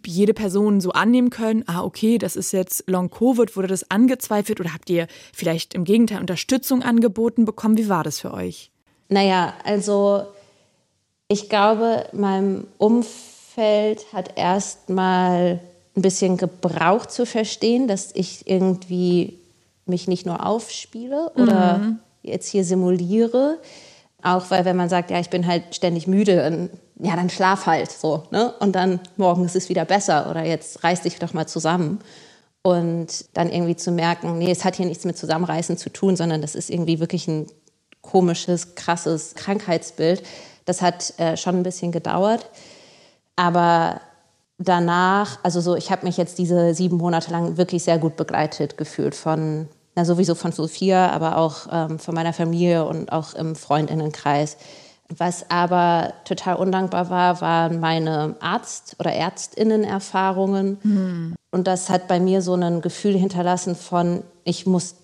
jede 0.05 0.33
Person 0.33 0.79
so 0.79 0.91
annehmen 0.91 1.31
können, 1.31 1.63
ah, 1.67 1.83
okay, 1.83 2.17
das 2.17 2.35
ist 2.35 2.51
jetzt 2.51 2.83
Long-Covid, 2.87 3.55
wurde 3.55 3.67
das 3.67 3.89
angezweifelt 3.89 4.59
oder 4.59 4.73
habt 4.73 4.89
ihr 4.89 5.07
vielleicht 5.33 5.73
im 5.73 5.85
Gegenteil 5.85 6.19
Unterstützung 6.19 6.83
angeboten 6.83 7.45
bekommen? 7.45 7.77
Wie 7.77 7.89
war 7.89 8.03
das 8.03 8.19
für 8.19 8.33
euch? 8.33 8.71
Naja, 9.09 9.53
also 9.63 10.27
ich 11.27 11.49
glaube, 11.49 12.07
meinem 12.13 12.67
Umfeld 12.77 14.13
hat 14.13 14.33
erst 14.35 14.89
mal 14.89 15.59
ein 15.95 16.01
bisschen 16.01 16.37
gebraucht 16.37 17.11
zu 17.11 17.25
verstehen, 17.25 17.87
dass 17.87 18.11
ich 18.13 18.47
irgendwie 18.47 19.39
mich 19.85 20.07
nicht 20.07 20.25
nur 20.25 20.45
aufspiele 20.45 21.31
oder 21.35 21.77
mhm. 21.79 21.99
jetzt 22.21 22.49
hier 22.49 22.63
simuliere. 22.63 23.57
Auch 24.21 24.49
weil, 24.49 24.65
wenn 24.65 24.75
man 24.75 24.89
sagt, 24.89 25.11
ja, 25.11 25.19
ich 25.19 25.29
bin 25.29 25.47
halt 25.47 25.75
ständig 25.75 26.07
müde, 26.07 26.69
ja, 26.99 27.15
dann 27.15 27.29
schlaf 27.29 27.65
halt 27.65 27.91
so. 27.91 28.23
Ne? 28.31 28.53
Und 28.59 28.73
dann 28.73 28.99
morgen 29.17 29.45
ist 29.45 29.55
es 29.55 29.69
wieder 29.69 29.85
besser 29.85 30.29
oder 30.29 30.45
jetzt 30.45 30.83
reiß 30.83 31.01
dich 31.01 31.19
doch 31.19 31.33
mal 31.33 31.47
zusammen. 31.47 31.99
Und 32.61 33.25
dann 33.33 33.51
irgendwie 33.51 33.75
zu 33.75 33.91
merken, 33.91 34.37
nee, 34.39 34.49
es 34.49 34.65
hat 34.65 34.75
hier 34.75 34.87
nichts 34.87 35.05
mit 35.05 35.17
Zusammenreißen 35.17 35.77
zu 35.77 35.91
tun, 35.91 36.15
sondern 36.15 36.41
das 36.41 36.55
ist 36.55 36.69
irgendwie 36.69 36.99
wirklich 36.99 37.27
ein 37.27 37.47
komisches, 38.01 38.75
krasses 38.75 39.35
Krankheitsbild. 39.35 40.23
Das 40.65 40.81
hat 40.81 41.13
äh, 41.19 41.37
schon 41.37 41.57
ein 41.57 41.63
bisschen 41.63 41.91
gedauert. 41.91 42.49
Aber 43.35 44.01
danach, 44.57 45.39
also 45.43 45.61
so, 45.61 45.75
ich 45.75 45.91
habe 45.91 46.05
mich 46.05 46.17
jetzt 46.17 46.39
diese 46.39 46.73
sieben 46.73 46.97
Monate 46.97 47.29
lang 47.29 47.57
wirklich 47.57 47.83
sehr 47.83 47.99
gut 47.99 48.15
begleitet 48.15 48.77
gefühlt 48.77 49.13
von, 49.13 49.67
na 49.95 50.05
sowieso 50.05 50.33
von 50.33 50.51
Sophia, 50.51 51.11
aber 51.11 51.37
auch 51.37 51.67
ähm, 51.71 51.99
von 51.99 52.15
meiner 52.15 52.33
Familie 52.33 52.85
und 52.85 53.11
auch 53.11 53.33
im 53.33 53.55
Freundinnenkreis 53.55 54.57
was 55.09 55.49
aber 55.49 56.13
total 56.25 56.55
undankbar 56.55 57.09
war, 57.09 57.41
waren 57.41 57.79
meine 57.79 58.35
Arzt- 58.39 58.95
oder 58.99 59.13
Ärztinnen-Erfahrungen. 59.13 60.77
Mhm. 60.81 61.35
Und 61.51 61.67
das 61.67 61.91
hat 61.91 62.07
bei 62.07 62.19
mir 62.19 62.41
so 62.41 62.55
ein 62.55 62.81
Gefühl 62.81 63.15
hinterlassen 63.15 63.75
von, 63.75 64.23
ich 64.43 64.65
muss 64.65 64.95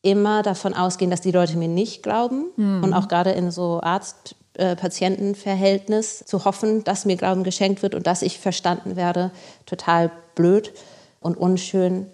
immer 0.00 0.42
davon 0.42 0.72
ausgehen, 0.74 1.10
dass 1.10 1.20
die 1.20 1.32
Leute 1.32 1.58
mir 1.58 1.68
nicht 1.68 2.02
glauben. 2.02 2.46
Mhm. 2.56 2.84
Und 2.84 2.94
auch 2.94 3.08
gerade 3.08 3.32
in 3.32 3.50
so 3.50 3.82
Arzt-Patienten-Verhältnis 3.82 6.24
zu 6.24 6.46
hoffen, 6.46 6.82
dass 6.84 7.04
mir 7.04 7.16
Glauben 7.16 7.44
geschenkt 7.44 7.82
wird 7.82 7.94
und 7.94 8.06
dass 8.06 8.22
ich 8.22 8.38
verstanden 8.38 8.96
werde, 8.96 9.30
total 9.66 10.10
blöd 10.34 10.72
und 11.20 11.36
unschön. 11.36 12.06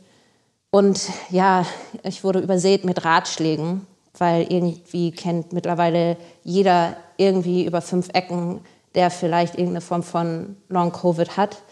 Und 0.73 1.09
ja, 1.31 1.65
ich 2.03 2.25
wurde 2.25 2.41
übersät 2.41 2.85
mit 2.85 3.05
Ratschlägen 3.05 3.87
weil 4.19 4.47
irgendwie 4.49 5.11
kennt 5.11 5.53
mittlerweile 5.53 6.17
jeder 6.45 6.97
irgendwie 7.17 7.65
über 7.65 7.81
fünf 7.81 8.09
Ecken, 8.13 8.61
der 8.95 9.11
vielleicht 9.11 9.55
irgendeine 9.55 9.81
Form 9.81 10.03
von 10.03 10.57
Long-Covid 10.69 11.37
hat. 11.37 11.63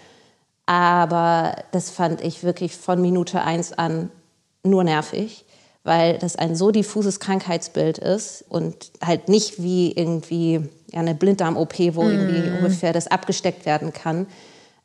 Aber 0.66 1.56
das 1.72 1.90
fand 1.90 2.20
ich 2.20 2.44
wirklich 2.44 2.76
von 2.76 3.00
Minute 3.00 3.42
eins 3.42 3.72
an 3.72 4.10
nur 4.64 4.84
nervig, 4.84 5.44
weil 5.84 6.18
das 6.18 6.36
ein 6.36 6.54
so 6.54 6.70
diffuses 6.70 7.20
Krankheitsbild 7.20 7.98
ist 7.98 8.44
und 8.48 8.92
halt 9.04 9.28
nicht 9.28 9.62
wie 9.62 9.92
irgendwie 9.92 10.68
eine 10.92 11.14
Blinddarm-OP, 11.14 11.78
wo 11.94 12.04
mm. 12.04 12.10
irgendwie 12.10 12.50
ungefähr 12.58 12.92
das 12.92 13.08
abgesteckt 13.08 13.66
werden 13.66 13.92
kann, 13.92 14.26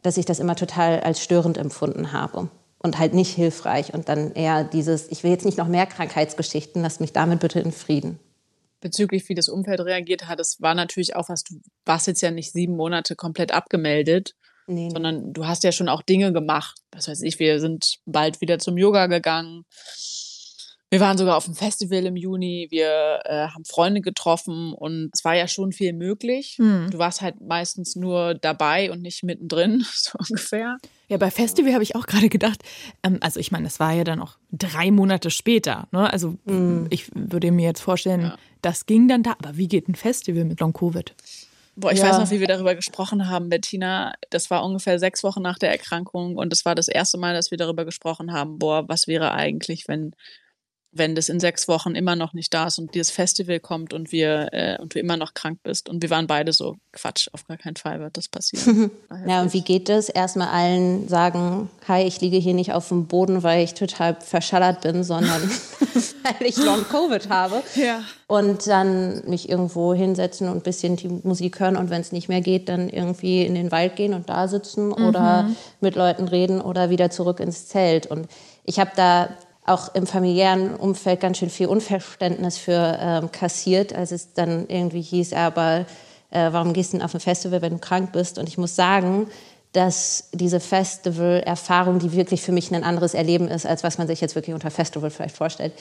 dass 0.02 0.18
ich 0.18 0.26
das 0.26 0.40
immer 0.40 0.56
total 0.56 1.02
als 1.02 1.22
störend 1.22 1.58
empfunden 1.58 2.12
habe 2.12 2.50
und 2.80 2.98
halt 2.98 3.14
nicht 3.14 3.36
hilfreich. 3.36 3.94
Und 3.94 4.10
dann 4.10 4.34
eher 4.34 4.64
dieses, 4.64 5.12
ich 5.12 5.24
will 5.24 5.32
jetzt 5.32 5.46
nicht 5.46 5.58
noch 5.58 5.68
mehr 5.68 5.86
Krankheitsgeschichten, 5.86 6.82
lasst 6.82 7.02
mich 7.02 7.14
damit 7.14 7.40
bitte 7.40 7.60
in 7.60 7.72
Frieden. 7.72 8.20
Bezüglich, 8.80 9.28
wie 9.30 9.36
das 9.36 9.50
Umfeld 9.50 9.80
reagiert 9.82 10.28
hat, 10.28 10.40
das 10.40 10.62
war 10.62 10.76
natürlich 10.76 11.16
auch 11.16 11.30
was, 11.30 11.44
du 11.44 11.60
warst 11.86 12.08
jetzt 12.08 12.22
ja 12.22 12.32
nicht 12.32 12.52
sieben 12.52 12.76
Monate 12.76 13.16
komplett 13.16 13.52
abgemeldet, 13.52 14.34
nee. 14.68 14.90
sondern 14.90 15.34
du 15.34 15.46
hast 15.46 15.64
ja 15.64 15.72
schon 15.72 15.90
auch 15.90 16.02
Dinge 16.02 16.32
gemacht. 16.34 16.78
Was 16.92 17.08
weiß 17.08 17.22
ich, 17.24 17.40
wir 17.40 17.60
sind 17.60 17.98
bald 18.06 18.42
wieder 18.42 18.60
zum 18.60 18.78
Yoga 18.78 19.08
gegangen. 19.08 19.66
Wir 20.90 21.02
waren 21.02 21.18
sogar 21.18 21.36
auf 21.36 21.44
dem 21.44 21.54
Festival 21.54 22.06
im 22.06 22.16
Juni, 22.16 22.68
wir 22.70 23.20
äh, 23.26 23.48
haben 23.50 23.66
Freunde 23.66 24.00
getroffen 24.00 24.72
und 24.72 25.10
es 25.14 25.26
war 25.26 25.36
ja 25.36 25.50
schon 25.50 25.74
viel 25.74 25.92
möglich. 25.92 26.56
Mhm. 26.60 26.90
Du 26.92 26.98
warst 26.98 27.22
halt 27.22 27.42
meistens 27.42 27.98
nur 27.98 28.36
dabei 28.36 28.90
und 28.90 29.02
nicht 29.02 29.22
mittendrin, 29.24 29.86
so 29.94 30.18
ungefähr. 30.18 30.78
Ja, 31.10 31.18
bei 31.18 31.30
Festival 31.30 31.74
habe 31.74 31.84
ich 31.84 31.98
auch 31.98 32.06
gerade 32.06 32.30
gedacht, 32.30 32.64
ähm, 33.04 33.18
also 33.20 33.38
ich 33.38 33.52
meine, 33.52 33.66
das 33.66 33.82
war 33.82 33.92
ja 33.92 34.06
dann 34.06 34.22
auch 34.22 34.38
drei 34.54 34.92
Monate 34.92 35.30
später. 35.30 35.90
Ne? 35.92 36.12
Also 36.12 36.36
mhm. 36.46 36.88
ich 36.90 37.12
würde 37.14 37.52
mir 37.52 37.66
jetzt 37.66 37.82
vorstellen, 37.82 38.22
ja. 38.22 38.38
Das 38.62 38.86
ging 38.86 39.08
dann 39.08 39.24
da. 39.24 39.32
Aber 39.32 39.58
wie 39.58 39.68
geht 39.68 39.88
ein 39.88 39.96
Festival 39.96 40.46
mit 40.46 40.60
Long-Covid? 40.60 41.14
Boah, 41.76 41.92
ich 41.92 42.00
ja. 42.00 42.10
weiß 42.10 42.18
noch, 42.18 42.32
wie 42.32 42.40
wir 42.40 42.48
darüber 42.48 42.74
gesprochen 42.74 43.30
haben, 43.30 43.50
Bettina. 43.50 44.14
Das 44.32 44.50
war 44.50 44.66
ungefähr 44.66 44.98
sechs 44.98 45.24
Wochen 45.24 45.44
nach 45.44 45.60
der 45.60 45.70
Erkrankung 45.70 46.36
und 46.36 46.52
das 46.52 46.66
war 46.66 46.74
das 46.74 46.88
erste 46.88 47.20
Mal, 47.20 47.36
dass 47.36 47.52
wir 47.52 47.58
darüber 47.58 47.86
gesprochen 47.86 48.34
haben, 48.34 48.58
boah, 48.58 48.90
was 48.90 49.08
wäre 49.08 49.32
eigentlich, 49.32 49.88
wenn 49.88 50.14
wenn 50.92 51.16
das 51.16 51.30
in 51.30 51.40
sechs 51.40 51.68
Wochen 51.68 51.96
immer 51.96 52.16
noch 52.16 52.34
nicht 52.34 52.54
da 52.54 52.68
ist 52.68 52.80
und 52.80 52.94
dieses 52.96 53.12
Festival 53.12 53.60
kommt 53.60 53.94
und 53.94 54.12
wir 54.12 54.50
äh, 54.52 54.78
und 54.80 54.96
du 54.96 55.00
immer 55.00 55.18
noch 55.18 55.34
krank 55.34 55.60
bist. 55.64 55.90
Und 55.90 56.02
wir 56.02 56.10
waren 56.10 56.28
beide 56.28 56.54
so, 56.54 56.78
Quatsch, 56.92 57.28
auf 57.34 57.46
gar 57.46 57.58
keinen 57.58 57.76
Fall 57.76 58.00
wird 58.00 58.18
das 58.18 58.28
passieren. 58.28 58.92
ja, 59.28 59.42
und 59.42 59.54
wie 59.54 59.62
geht 59.62 59.90
das? 59.90 60.10
Erstmal 60.10 60.48
allen 60.48 61.08
sagen, 61.08 61.70
hi, 61.88 62.04
ich 62.04 62.22
liege 62.22 62.38
hier 62.38 62.54
nicht 62.54 62.74
auf 62.74 62.88
dem 62.88 63.08
Boden, 63.08 63.44
weil 63.44 63.64
ich 63.64 63.74
total 63.74 64.16
verschallert 64.20 64.82
bin, 64.82 65.04
sondern 65.04 65.42
weil 66.24 66.48
ich 66.48 66.58
Long 66.58 66.84
Covid 66.88 67.30
habe. 67.30 67.62
Ja. 67.76 68.02
Und 68.28 68.68
dann 68.68 69.24
mich 69.30 69.50
irgendwo 69.50 69.94
hinsetzen 69.94 70.48
und 70.50 70.58
ein 70.58 70.62
bisschen 70.62 70.96
die 70.96 71.08
Musik 71.08 71.60
hören 71.60 71.78
und 71.78 71.90
wenn 71.90 72.02
es 72.02 72.12
nicht 72.12 72.28
mehr 72.28 72.42
geht, 72.42 72.70
dann 72.70 72.90
irgendwie 72.90 73.46
in 73.46 73.56
den 73.56 73.72
Wald 73.72 73.96
gehen 73.96 74.14
und 74.14 74.30
da 74.30 74.48
sitzen 74.48 74.88
mhm. 74.88 74.94
oder 74.94 75.50
mit 75.80 75.96
Leuten 75.96 76.28
reden 76.28 76.60
oder 76.62 76.90
wieder 76.90 77.10
zurück 77.10 77.40
ins 77.40 77.68
Zelt. 77.68 78.08
Und 78.08 78.28
ich 78.64 78.80
habe 78.80 78.92
da 78.96 79.30
auch 79.68 79.94
im 79.94 80.08
familiären 80.08 80.76
Umfeld 80.76 81.20
ganz 81.20 81.38
schön 81.38 81.50
viel 81.50 81.68
Unverständnis 81.68 82.58
für 82.58 82.98
ähm, 83.00 83.32
kassiert, 83.32 83.94
als 83.94 84.12
es 84.12 84.34
dann 84.34 84.66
irgendwie 84.70 85.02
hieß, 85.02 85.34
aber 85.34 85.86
äh, 86.32 86.52
warum 86.52 86.74
gehst 86.74 86.94
du 86.94 86.98
denn 86.98 87.06
auf 87.06 87.14
ein 87.14 87.20
Festival, 87.20 87.62
wenn 87.62 87.74
du 87.74 87.80
krank 87.80 88.12
bist? 88.12 88.40
Und 88.40 88.48
ich 88.48 88.58
muss 88.58 88.76
sagen, 88.76 89.28
dass 89.74 90.30
diese 90.32 90.60
Festival-Erfahrung, 90.60 92.00
die 92.00 92.14
wirklich 92.14 92.42
für 92.42 92.52
mich 92.52 92.74
ein 92.74 92.84
anderes 92.84 93.14
Erleben 93.14 93.48
ist, 93.48 93.66
als 93.66 93.84
was 93.84 93.98
man 93.98 94.08
sich 94.08 94.22
jetzt 94.22 94.36
wirklich 94.36 94.54
unter 94.54 94.72
Festival 94.72 95.10
vielleicht 95.10 95.36
vorstellt, 95.36 95.74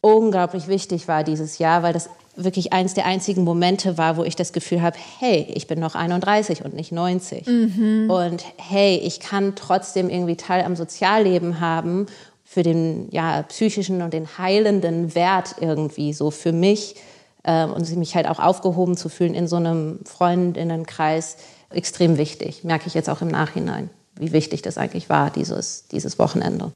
unglaublich 0.00 0.66
wichtig 0.66 1.06
war 1.06 1.22
dieses 1.22 1.58
Jahr, 1.58 1.82
weil 1.82 1.92
das 1.92 2.08
wirklich 2.36 2.72
eins 2.72 2.94
der 2.94 3.06
einzigen 3.06 3.44
Momente 3.44 3.96
war, 3.96 4.16
wo 4.16 4.24
ich 4.24 4.36
das 4.36 4.52
Gefühl 4.52 4.82
habe, 4.82 4.96
hey, 5.20 5.46
ich 5.54 5.66
bin 5.66 5.78
noch 5.78 5.94
31 5.94 6.64
und 6.64 6.74
nicht 6.74 6.92
90. 6.92 7.46
Mhm. 7.46 8.10
Und 8.10 8.44
hey, 8.56 8.96
ich 8.96 9.20
kann 9.20 9.54
trotzdem 9.54 10.10
irgendwie 10.10 10.36
Teil 10.36 10.64
am 10.64 10.76
Sozialleben 10.76 11.60
haben 11.60 12.06
für 12.54 12.62
den 12.62 13.08
ja, 13.10 13.42
psychischen 13.42 14.00
und 14.00 14.14
den 14.14 14.38
heilenden 14.38 15.16
Wert 15.16 15.56
irgendwie 15.60 16.12
so 16.12 16.30
für 16.30 16.52
mich 16.52 16.94
äh, 17.42 17.64
und 17.64 17.96
mich 17.96 18.14
halt 18.14 18.28
auch 18.28 18.38
aufgehoben 18.38 18.96
zu 18.96 19.08
fühlen 19.08 19.34
in 19.34 19.48
so 19.48 19.56
einem 19.56 19.98
Freundinnenkreis 20.04 21.38
extrem 21.70 22.16
wichtig. 22.16 22.62
Merke 22.62 22.86
ich 22.86 22.94
jetzt 22.94 23.10
auch 23.10 23.22
im 23.22 23.28
Nachhinein, 23.28 23.90
wie 24.14 24.30
wichtig 24.30 24.62
das 24.62 24.78
eigentlich 24.78 25.08
war, 25.08 25.30
dieses, 25.30 25.88
dieses 25.88 26.16
Wochenende. 26.20 26.72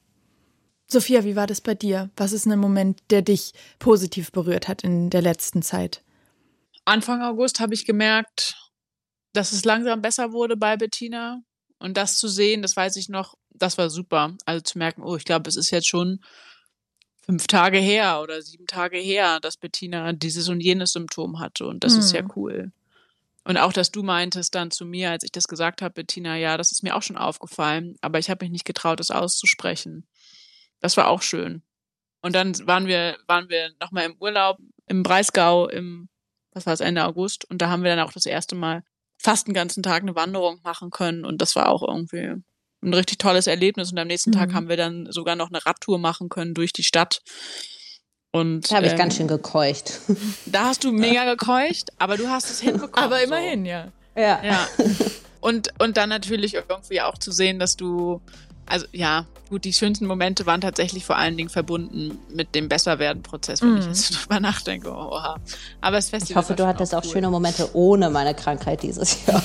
Sophia, 0.89 1.23
wie 1.23 1.37
war 1.37 1.47
das 1.47 1.61
bei 1.61 1.77
dir? 1.77 2.11
Was 2.17 2.33
ist 2.33 2.47
ein 2.47 2.59
Moment, 2.59 2.99
der 3.11 3.23
dich 3.23 3.53
positiv 3.79 4.33
berührt 4.33 4.67
hat 4.67 4.83
in 4.83 5.11
der 5.11 5.23
letzten 5.23 5.63
Zeit? 5.63 6.03
Anfang 6.87 7.23
August 7.23 7.61
habe 7.61 7.75
ich 7.75 7.87
gemerkt, 7.87 8.57
dass 9.33 9.53
es 9.53 9.65
langsam 9.65 10.03
besser 10.03 10.33
wurde 10.33 10.57
bei 10.57 10.77
Bettina. 10.77 11.41
Und 11.79 11.97
das 11.97 12.19
zu 12.19 12.29
sehen, 12.29 12.63
das 12.63 12.77
weiß 12.77 12.97
ich 12.97 13.09
noch, 13.09 13.37
das 13.51 13.79
war 13.79 13.91
super. 13.91 14.35
Also 14.45 14.63
zu 14.63 14.79
merken, 14.79 15.03
oh, 15.03 15.17
ich 15.17 15.25
glaube, 15.25 15.49
es 15.49 15.57
ist 15.57 15.71
jetzt 15.71 15.89
schon 15.89 16.21
fünf 17.25 17.47
Tage 17.47 17.79
her 17.79 18.21
oder 18.23 18.41
sieben 18.43 18.67
Tage 18.67 18.99
her, 18.99 19.39
dass 19.41 19.57
Bettina 19.57 20.13
dieses 20.13 20.49
und 20.49 20.61
jenes 20.61 20.93
Symptom 20.93 21.41
hatte. 21.41 21.67
Und 21.67 21.85
das 21.85 21.95
mhm. 21.95 22.01
ist 22.01 22.13
ja 22.13 22.23
mhm. 22.23 22.33
cool. 22.37 22.73
Und 23.45 23.57
auch, 23.57 23.73
dass 23.73 23.91
du 23.91 24.03
meintest 24.03 24.55
dann 24.55 24.71
zu 24.71 24.85
mir, 24.85 25.11
als 25.11 25.25
ich 25.25 25.33
das 25.33 25.49
gesagt 25.49 25.81
habe, 25.81 25.95
Bettina, 25.95 26.37
ja, 26.37 26.57
das 26.57 26.73
ist 26.73 26.83
mir 26.83 26.97
auch 26.97 27.03
schon 27.03 27.17
aufgefallen, 27.17 27.97
aber 28.03 28.19
ich 28.19 28.29
habe 28.29 28.45
mich 28.45 28.53
nicht 28.53 28.65
getraut, 28.65 29.01
das 29.01 29.11
auszusprechen. 29.11 30.07
Das 30.81 30.97
war 30.97 31.09
auch 31.09 31.23
schön. 31.23 31.63
Und 32.21 32.35
dann 32.35 32.55
waren 32.67 32.87
wir, 32.87 33.17
waren 33.27 33.49
wir 33.49 33.73
nochmal 33.81 34.05
im 34.05 34.17
Urlaub 34.21 34.59
im 34.87 35.03
Breisgau 35.03 35.69
im, 35.69 36.09
was 36.53 36.67
war 36.67 36.73
es, 36.73 36.81
Ende 36.81 37.05
August. 37.05 37.49
Und 37.51 37.63
da 37.63 37.69
haben 37.69 37.85
wir 37.85 37.95
dann 37.95 38.07
auch 38.07 38.13
das 38.13 38.27
erste 38.27 38.55
Mal 38.55 38.83
fast 39.19 39.47
einen 39.47 39.55
ganzen 39.55 39.83
Tag 39.83 40.03
eine 40.03 40.15
Wanderung 40.15 40.61
machen 40.63 40.91
können. 40.91 41.25
Und 41.25 41.43
das 41.43 41.57
war 41.57 41.69
auch 41.69 41.87
irgendwie 41.87 42.35
ein 42.83 42.95
richtig 42.95 43.19
tolles 43.19 43.47
Erlebnis. 43.47 43.93
Und 43.93 43.99
am 43.99 44.07
nächsten 44.07 44.31
mhm. 44.31 44.35
Tag 44.35 44.55
haben 44.55 44.69
wir 44.69 44.77
dann 44.77 45.11
sogar 45.11 45.37
noch 45.37 45.49
eine 45.49 45.65
Radtour 45.65 45.99
machen 45.99 46.29
können 46.29 46.55
durch 46.55 46.73
die 46.73 46.85
Stadt. 46.85 47.21
Und, 48.31 48.71
da 48.71 48.77
habe 48.77 48.87
ich 48.87 48.93
ähm, 48.93 48.99
ganz 48.99 49.17
schön 49.17 49.29
gekeucht. 49.29 50.01
Da 50.47 50.67
hast 50.67 50.85
du 50.85 50.93
mega 50.93 51.25
gekeucht, 51.25 51.91
aber 51.99 52.17
du 52.17 52.29
hast 52.29 52.51
es 52.51 52.61
hinbekommen. 52.61 52.95
Aber 52.95 53.23
immerhin, 53.23 53.65
so. 53.65 53.71
ja. 53.71 53.93
Ja. 54.17 54.45
ja. 54.45 54.69
Und, 55.41 55.73
und 55.79 55.97
dann 55.97 56.09
natürlich 56.09 56.55
irgendwie 56.55 57.01
auch 57.01 57.17
zu 57.17 57.31
sehen, 57.31 57.61
dass 57.61 57.77
du 57.77 58.21
also 58.69 58.87
ja, 58.93 59.27
gut, 59.49 59.65
die 59.65 59.73
schönsten 59.73 60.07
Momente 60.07 60.47
waren 60.47 60.61
tatsächlich 60.61 61.05
vor 61.05 61.17
allen 61.17 61.37
Dingen 61.37 61.49
verbunden 61.49 62.19
mit 62.33 62.55
dem 62.55 62.69
Besserwerden-Prozess, 62.69 63.63
wenn 63.63 63.75
mm. 63.75 63.79
ich 63.79 63.85
mhm. 63.85 63.91
jetzt 63.91 64.11
drüber 64.11 64.41
nachdenke. 64.41 64.91
Oha. 64.91 65.37
Aber 65.81 65.97
das 65.97 66.11
Festival 66.11 66.43
Ich 66.43 66.49
hoffe, 66.49 66.55
du 66.55 66.67
hattest 66.67 66.95
auch, 66.95 67.05
cool. 67.05 67.11
schöne 67.13 67.31
Momente 67.31 67.69
ohne 67.75 68.11
meine 68.11 68.35
Krankheit 68.35 68.83
dieses 68.83 69.27
Jahr. 69.27 69.43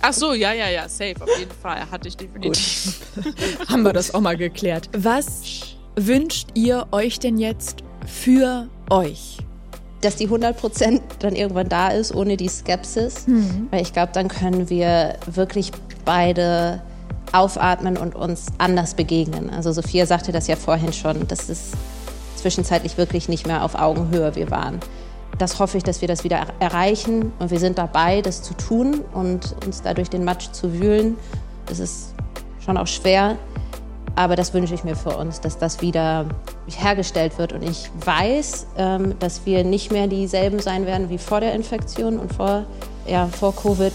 Ach 0.00 0.12
so, 0.12 0.32
ja, 0.32 0.52
ja, 0.52 0.68
ja, 0.68 0.88
safe, 0.88 1.16
auf 1.20 1.38
jeden 1.38 1.50
Fall. 1.50 1.90
Hatte 1.90 2.08
ich 2.08 2.16
definitiv. 2.16 3.00
Haben 3.68 3.82
wir 3.82 3.92
das 3.92 4.14
auch 4.14 4.20
mal 4.20 4.36
geklärt. 4.36 4.88
Was 4.96 5.42
wünscht 5.96 6.48
ihr 6.54 6.86
euch 6.92 7.18
denn 7.18 7.38
jetzt 7.38 7.82
für 8.06 8.68
euch? 8.90 9.38
Dass 10.00 10.14
die 10.14 10.28
100% 10.28 11.00
dann 11.18 11.34
irgendwann 11.34 11.68
da 11.68 11.88
ist, 11.88 12.14
ohne 12.14 12.36
die 12.36 12.48
Skepsis. 12.48 13.26
Mhm. 13.26 13.66
Weil 13.70 13.82
ich 13.82 13.92
glaube, 13.92 14.12
dann 14.12 14.28
können 14.28 14.70
wir 14.70 15.18
wirklich 15.26 15.72
beide 16.04 16.80
aufatmen 17.32 17.96
und 17.96 18.14
uns 18.14 18.46
anders 18.58 18.94
begegnen. 18.94 19.50
Also 19.50 19.72
Sophia 19.72 20.06
sagte 20.06 20.32
das 20.32 20.46
ja 20.46 20.56
vorhin 20.56 20.92
schon, 20.92 21.26
dass 21.28 21.48
es 21.48 21.72
zwischenzeitlich 22.36 22.96
wirklich 22.96 23.28
nicht 23.28 23.46
mehr 23.46 23.64
auf 23.64 23.74
Augenhöhe 23.74 24.34
wir 24.34 24.50
waren. 24.50 24.80
Das 25.38 25.58
hoffe 25.58 25.76
ich, 25.76 25.84
dass 25.84 26.00
wir 26.00 26.08
das 26.08 26.24
wieder 26.24 26.46
erreichen 26.58 27.32
und 27.38 27.50
wir 27.50 27.60
sind 27.60 27.78
dabei, 27.78 28.22
das 28.22 28.42
zu 28.42 28.54
tun 28.54 29.04
und 29.12 29.54
uns 29.64 29.82
dadurch 29.82 30.10
den 30.10 30.24
Matsch 30.24 30.50
zu 30.52 30.80
wühlen. 30.80 31.16
Das 31.66 31.78
ist 31.78 32.14
schon 32.64 32.76
auch 32.76 32.86
schwer, 32.86 33.36
aber 34.16 34.34
das 34.34 34.52
wünsche 34.52 34.74
ich 34.74 34.82
mir 34.82 34.96
für 34.96 35.16
uns, 35.16 35.40
dass 35.40 35.58
das 35.58 35.80
wieder 35.80 36.26
hergestellt 36.66 37.38
wird. 37.38 37.52
Und 37.52 37.62
ich 37.62 37.88
weiß, 38.04 38.66
ähm, 38.76 39.14
dass 39.20 39.46
wir 39.46 39.62
nicht 39.62 39.92
mehr 39.92 40.08
dieselben 40.08 40.58
sein 40.58 40.86
werden 40.86 41.08
wie 41.08 41.18
vor 41.18 41.40
der 41.40 41.52
Infektion 41.54 42.18
und 42.18 42.32
vor, 42.32 42.64
ja, 43.06 43.26
vor 43.26 43.54
Covid. 43.54 43.92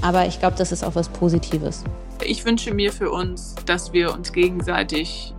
Aber 0.00 0.26
ich 0.26 0.40
glaube, 0.40 0.56
das 0.58 0.72
ist 0.72 0.82
auch 0.84 0.96
was 0.96 1.08
Positives. 1.08 1.84
Ich 2.24 2.44
wünsche 2.44 2.72
mir 2.72 2.92
für 2.92 3.10
uns, 3.10 3.54
dass 3.66 3.92
wir 3.92 4.12
uns 4.12 4.32
gegenseitig 4.32 5.34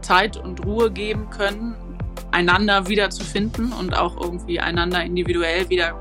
Zeit 0.00 0.36
und 0.36 0.64
Ruhe 0.64 0.90
geben 0.90 1.30
können, 1.30 1.74
einander 2.30 2.88
wiederzufinden 2.88 3.72
und 3.72 3.96
auch 3.96 4.20
irgendwie 4.20 4.60
einander 4.60 5.02
individuell 5.04 5.68
wieder 5.68 5.94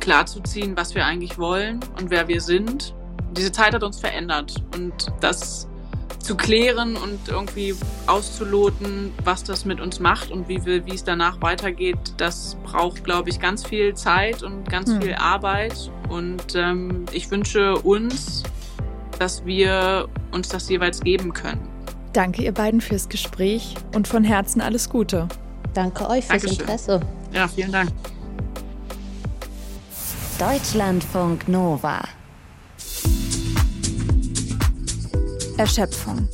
klarzuziehen, 0.00 0.76
was 0.76 0.94
wir 0.94 1.04
eigentlich 1.04 1.38
wollen 1.38 1.80
und 1.98 2.10
wer 2.10 2.28
wir 2.28 2.40
sind. 2.40 2.94
Diese 3.32 3.52
Zeit 3.52 3.74
hat 3.74 3.82
uns 3.82 4.00
verändert 4.00 4.54
und 4.74 5.12
das 5.20 5.68
zu 6.18 6.36
klären 6.36 6.96
und 6.96 7.28
irgendwie 7.28 7.74
auszuloten, 8.06 9.12
was 9.24 9.44
das 9.44 9.64
mit 9.64 9.80
uns 9.80 9.98
macht 9.98 10.30
und 10.30 10.48
wie, 10.48 10.64
wir, 10.64 10.84
wie 10.84 10.94
es 10.94 11.04
danach 11.04 11.40
weitergeht, 11.40 11.98
das 12.18 12.56
braucht, 12.64 13.04
glaube 13.04 13.30
ich, 13.30 13.40
ganz 13.40 13.66
viel 13.66 13.94
Zeit 13.94 14.42
und 14.42 14.68
ganz 14.68 14.90
hm. 14.90 15.02
viel 15.02 15.14
Arbeit. 15.14 15.90
Und 16.08 16.54
ähm, 16.54 17.06
ich 17.12 17.30
wünsche 17.30 17.76
uns 17.78 18.42
dass 19.18 19.44
wir 19.44 20.08
uns 20.32 20.48
das 20.48 20.68
jeweils 20.68 21.00
geben 21.00 21.32
können. 21.32 21.68
Danke 22.12 22.42
ihr 22.42 22.52
beiden 22.52 22.80
fürs 22.80 23.08
Gespräch 23.08 23.74
und 23.94 24.08
von 24.08 24.24
Herzen 24.24 24.60
alles 24.60 24.88
Gute. 24.88 25.28
Danke 25.74 26.08
euch 26.08 26.24
fürs 26.24 26.42
Dankeschön. 26.42 26.60
Interesse. 26.60 27.00
Ja, 27.32 27.46
vielen 27.48 27.72
Dank. 27.72 27.90
Deutschlandfunk 30.38 31.48
Nova. 31.48 32.00
Erschöpfung. 35.56 36.28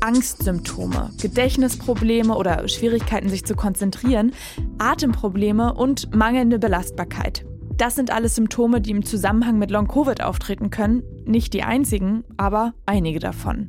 Angstsymptome, 0.00 1.10
Gedächtnisprobleme 1.20 2.36
oder 2.36 2.68
Schwierigkeiten, 2.68 3.28
sich 3.28 3.44
zu 3.44 3.56
konzentrieren, 3.56 4.32
Atemprobleme 4.78 5.74
und 5.74 6.14
mangelnde 6.14 6.58
Belastbarkeit. 6.58 7.44
Das 7.76 7.96
sind 7.96 8.10
alles 8.10 8.36
Symptome, 8.36 8.80
die 8.80 8.92
im 8.92 9.04
Zusammenhang 9.04 9.58
mit 9.58 9.70
Long-Covid 9.70 10.22
auftreten 10.22 10.70
können. 10.70 11.02
Nicht 11.26 11.52
die 11.52 11.62
einzigen, 11.62 12.24
aber 12.36 12.74
einige 12.86 13.18
davon. 13.18 13.68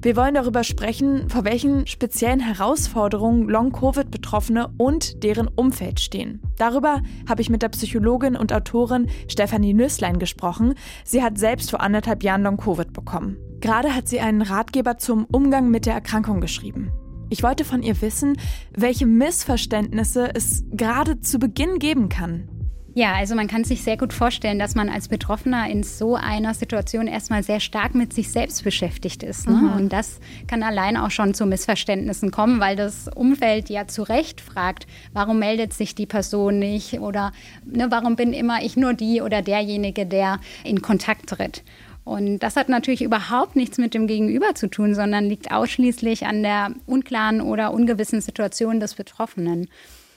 Wir 0.00 0.16
wollen 0.16 0.34
darüber 0.34 0.64
sprechen, 0.64 1.30
vor 1.30 1.44
welchen 1.44 1.86
speziellen 1.86 2.40
Herausforderungen 2.40 3.48
Long-Covid-Betroffene 3.48 4.68
und 4.76 5.24
deren 5.24 5.48
Umfeld 5.48 5.98
stehen. 5.98 6.42
Darüber 6.58 7.00
habe 7.26 7.40
ich 7.40 7.48
mit 7.48 7.62
der 7.62 7.70
Psychologin 7.70 8.36
und 8.36 8.52
Autorin 8.52 9.08
Stefanie 9.28 9.72
Nüsslein 9.72 10.18
gesprochen. 10.18 10.74
Sie 11.04 11.22
hat 11.22 11.38
selbst 11.38 11.70
vor 11.70 11.80
anderthalb 11.80 12.22
Jahren 12.22 12.42
Long-Covid 12.42 12.92
bekommen. 12.92 13.38
Gerade 13.60 13.94
hat 13.94 14.06
sie 14.06 14.20
einen 14.20 14.42
Ratgeber 14.42 14.98
zum 14.98 15.24
Umgang 15.24 15.70
mit 15.70 15.86
der 15.86 15.94
Erkrankung 15.94 16.42
geschrieben. 16.42 16.90
Ich 17.30 17.42
wollte 17.42 17.64
von 17.64 17.82
ihr 17.82 18.00
wissen, 18.02 18.36
welche 18.76 19.06
Missverständnisse 19.06 20.34
es 20.34 20.64
gerade 20.70 21.20
zu 21.20 21.38
Beginn 21.38 21.78
geben 21.78 22.10
kann. 22.10 22.50
Ja, 22.96 23.14
also 23.14 23.34
man 23.34 23.48
kann 23.48 23.64
sich 23.64 23.82
sehr 23.82 23.96
gut 23.96 24.12
vorstellen, 24.12 24.60
dass 24.60 24.76
man 24.76 24.88
als 24.88 25.08
Betroffener 25.08 25.68
in 25.68 25.82
so 25.82 26.14
einer 26.14 26.54
Situation 26.54 27.08
erstmal 27.08 27.42
sehr 27.42 27.58
stark 27.58 27.96
mit 27.96 28.12
sich 28.12 28.30
selbst 28.30 28.62
beschäftigt 28.62 29.24
ist. 29.24 29.48
Ne? 29.48 29.56
Mhm. 29.56 29.72
Und 29.72 29.92
das 29.92 30.20
kann 30.46 30.62
allein 30.62 30.96
auch 30.96 31.10
schon 31.10 31.34
zu 31.34 31.44
Missverständnissen 31.44 32.30
kommen, 32.30 32.60
weil 32.60 32.76
das 32.76 33.08
Umfeld 33.08 33.68
ja 33.68 33.88
zu 33.88 34.04
Recht 34.04 34.40
fragt, 34.40 34.86
warum 35.12 35.40
meldet 35.40 35.72
sich 35.72 35.96
die 35.96 36.06
Person 36.06 36.60
nicht 36.60 37.00
oder 37.00 37.32
ne, 37.64 37.88
warum 37.90 38.14
bin 38.14 38.32
immer 38.32 38.62
ich 38.62 38.76
nur 38.76 38.94
die 38.94 39.20
oder 39.22 39.42
derjenige, 39.42 40.06
der 40.06 40.38
in 40.62 40.80
Kontakt 40.80 41.30
tritt. 41.30 41.64
Und 42.04 42.40
das 42.40 42.54
hat 42.54 42.68
natürlich 42.68 43.02
überhaupt 43.02 43.56
nichts 43.56 43.78
mit 43.78 43.94
dem 43.94 44.06
Gegenüber 44.06 44.54
zu 44.54 44.68
tun, 44.68 44.94
sondern 44.94 45.24
liegt 45.24 45.50
ausschließlich 45.50 46.26
an 46.26 46.44
der 46.44 46.70
unklaren 46.86 47.40
oder 47.40 47.72
ungewissen 47.72 48.20
Situation 48.20 48.78
des 48.78 48.94
Betroffenen. 48.94 49.68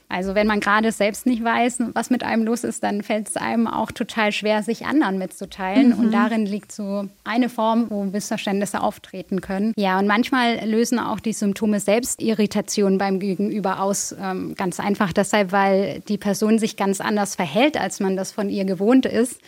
Also 0.10 0.36
wenn 0.36 0.48
man 0.48 0.62
gerade 0.62 0.91
selbst 0.93 1.26
nicht 1.26 1.43
weiß, 1.43 1.80
was 1.93 2.10
mit 2.10 2.24
einem 2.24 2.43
los 2.43 2.63
ist, 2.63 2.82
dann 2.84 3.04
fällt 3.04 3.28
es 3.28 3.36
einem 3.36 3.67
auch 3.67 3.91
total 3.91 4.32
schwer, 4.32 4.63
sich 4.63 4.86
anderen 4.86 5.17
mitzuteilen. 5.17 5.89
Mhm. 5.89 6.00
Und 6.00 6.12
darin 6.12 6.46
liegt 6.46 6.72
so 6.72 7.10
eine 7.26 7.50
Form, 7.50 7.88
wo 7.89 8.06
Missverständnisse 8.06 8.82
auftreten 8.82 9.41
können. 9.41 9.74
Ja, 9.76 10.00
und 10.00 10.08
manchmal 10.08 10.65
lösen 10.65 11.00
auch 11.00 11.20
die 11.20 11.34
Symptome 11.34 11.82
selbst 11.82 12.22
Irritation 12.22 12.98
beim 12.98 13.20
Gegenüber 13.20 13.82
aus. 13.82 14.15
Ähm, 14.22 14.56
ganz 14.56 14.80
einfach 14.80 15.12
deshalb, 15.12 15.52
weil 15.52 16.02
die 16.08 16.17
Person 16.17 16.58
sich 16.58 16.78
ganz 16.78 17.02
anders 17.02 17.36
verhält, 17.36 17.76
als 17.76 18.00
man 18.00 18.15
das 18.15 18.32
von 18.32 18.50
ihr 18.50 18.63
gewohnt 18.63 19.06
ist 19.06 19.41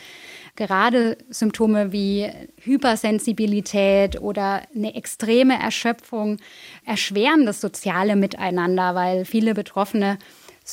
gerade 0.60 1.18
Symptome 1.30 1.94
wie 1.94 2.30
Hypersensibilität 2.58 4.22
oder 4.22 4.62
eine 4.76 4.94
extreme 4.94 5.58
Erschöpfung 5.58 6.38
erschweren 6.86 7.46
das 7.46 7.62
soziale 7.62 8.18
Miteinander, 8.18 8.94
weil 8.94 9.24
viele 9.24 9.54
Betroffene 9.54 10.18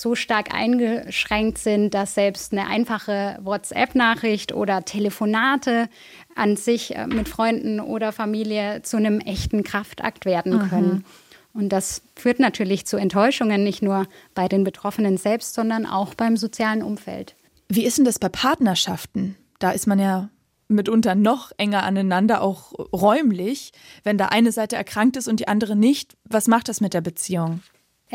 so 0.00 0.14
stark 0.14 0.54
eingeschränkt 0.54 1.58
sind, 1.58 1.94
dass 1.94 2.14
selbst 2.14 2.52
eine 2.52 2.66
einfache 2.66 3.38
WhatsApp-Nachricht 3.42 4.52
oder 4.52 4.84
Telefonate 4.84 5.88
an 6.34 6.56
sich 6.56 6.94
äh, 6.94 7.06
mit 7.06 7.28
Freunden 7.28 7.80
oder 7.80 8.12
Familie 8.12 8.82
zu 8.82 8.96
einem 8.96 9.20
echten 9.20 9.64
Kraftakt 9.64 10.24
werden 10.24 10.54
mhm. 10.54 10.68
können. 10.68 11.04
Und 11.52 11.70
das 11.70 12.02
führt 12.14 12.38
natürlich 12.38 12.86
zu 12.86 12.98
Enttäuschungen, 12.98 13.64
nicht 13.64 13.82
nur 13.82 14.06
bei 14.34 14.46
den 14.46 14.62
Betroffenen 14.62 15.16
selbst, 15.16 15.54
sondern 15.54 15.86
auch 15.86 16.14
beim 16.14 16.36
sozialen 16.36 16.82
Umfeld. 16.82 17.34
Wie 17.68 17.84
ist 17.84 17.96
denn 17.96 18.04
das 18.04 18.18
bei 18.18 18.28
Partnerschaften? 18.28 19.36
Da 19.58 19.70
ist 19.70 19.86
man 19.86 19.98
ja 19.98 20.28
mitunter 20.68 21.14
noch 21.14 21.52
enger 21.56 21.82
aneinander, 21.84 22.42
auch 22.42 22.72
räumlich. 22.92 23.72
Wenn 24.04 24.18
da 24.18 24.26
eine 24.26 24.52
Seite 24.52 24.76
erkrankt 24.76 25.16
ist 25.16 25.28
und 25.28 25.40
die 25.40 25.48
andere 25.48 25.76
nicht, 25.76 26.16
was 26.24 26.48
macht 26.48 26.68
das 26.68 26.80
mit 26.80 26.92
der 26.92 27.00
Beziehung? 27.00 27.62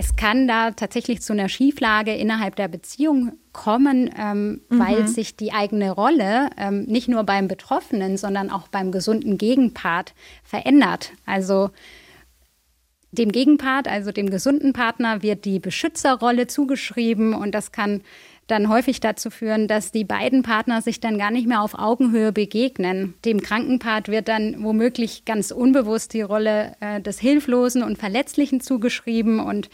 Es 0.02 0.16
kann 0.16 0.48
da 0.48 0.72
tatsächlich 0.72 1.22
zu 1.22 1.32
einer 1.32 1.48
Schieflage 1.48 2.16
innerhalb 2.16 2.56
der 2.56 2.68
Beziehung 2.68 3.34
kommen, 3.54 4.10
ähm, 4.18 4.62
mhm. 4.68 4.80
weil 4.80 5.08
sich 5.08 5.36
die 5.36 5.54
eigene 5.54 5.92
Rolle 5.92 6.50
ähm, 6.58 6.86
nicht 6.86 7.08
nur 7.08 7.24
beim 7.24 7.48
Betroffenen, 7.48 8.18
sondern 8.18 8.50
auch 8.50 8.68
beim 8.68 8.92
gesunden 8.92 9.38
Gegenpart 9.38 10.16
verändert. 10.44 11.12
Also 11.28 11.70
dem 13.12 13.32
Gegenpart, 13.32 13.88
also 13.88 14.12
dem 14.12 14.32
gesunden 14.32 14.74
Partner, 14.74 15.22
wird 15.22 15.46
die 15.46 15.60
Beschützerrolle 15.60 16.48
zugeschrieben 16.48 17.36
und 17.36 17.52
das 17.52 17.72
kann 17.72 18.02
dann 18.48 18.70
häufig 18.70 19.00
dazu 19.00 19.30
führen, 19.30 19.68
dass 19.68 19.92
die 19.92 20.04
beiden 20.04 20.44
Partner 20.44 20.82
sich 20.82 21.00
dann 21.00 21.18
gar 21.18 21.32
nicht 21.32 21.48
mehr 21.48 21.62
auf 21.62 21.74
Augenhöhe 21.74 22.32
begegnen. 22.32 23.14
Dem 23.24 23.42
Krankenpart 23.42 24.10
wird 24.10 24.28
dann 24.28 24.64
womöglich 24.64 25.26
ganz 25.26 25.52
unbewusst 25.52 26.14
die 26.14 26.22
Rolle 26.22 26.76
äh, 26.80 27.00
des 27.02 27.20
Hilflosen 27.20 27.84
und 27.84 27.98
Verletzlichen 27.98 28.60
zugeschrieben 28.60 29.40
und 29.40 29.70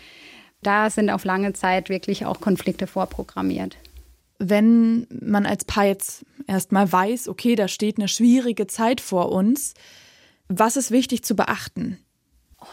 da 0.62 0.90
sind 0.90 1.10
auf 1.10 1.24
lange 1.24 1.54
Zeit 1.54 1.90
wirklich 1.90 2.26
auch 2.26 2.42
Konflikte 2.42 2.88
vorprogrammiert. 2.88 3.78
Wenn 4.40 5.08
man 5.10 5.46
als 5.46 5.66
Paar 5.66 5.86
jetzt 5.86 6.26
erstmal 6.48 6.92
weiß, 6.92 7.28
okay, 7.28 7.56
da 7.56 7.68
steht 7.68 7.98
eine 7.98 8.08
schwierige 8.08 8.68
Zeit 8.68 9.02
vor 9.02 9.32
uns, 9.32 9.74
was 10.48 10.78
ist 10.78 10.92
wichtig 10.92 11.24
zu 11.24 11.36
beachten? 11.36 11.98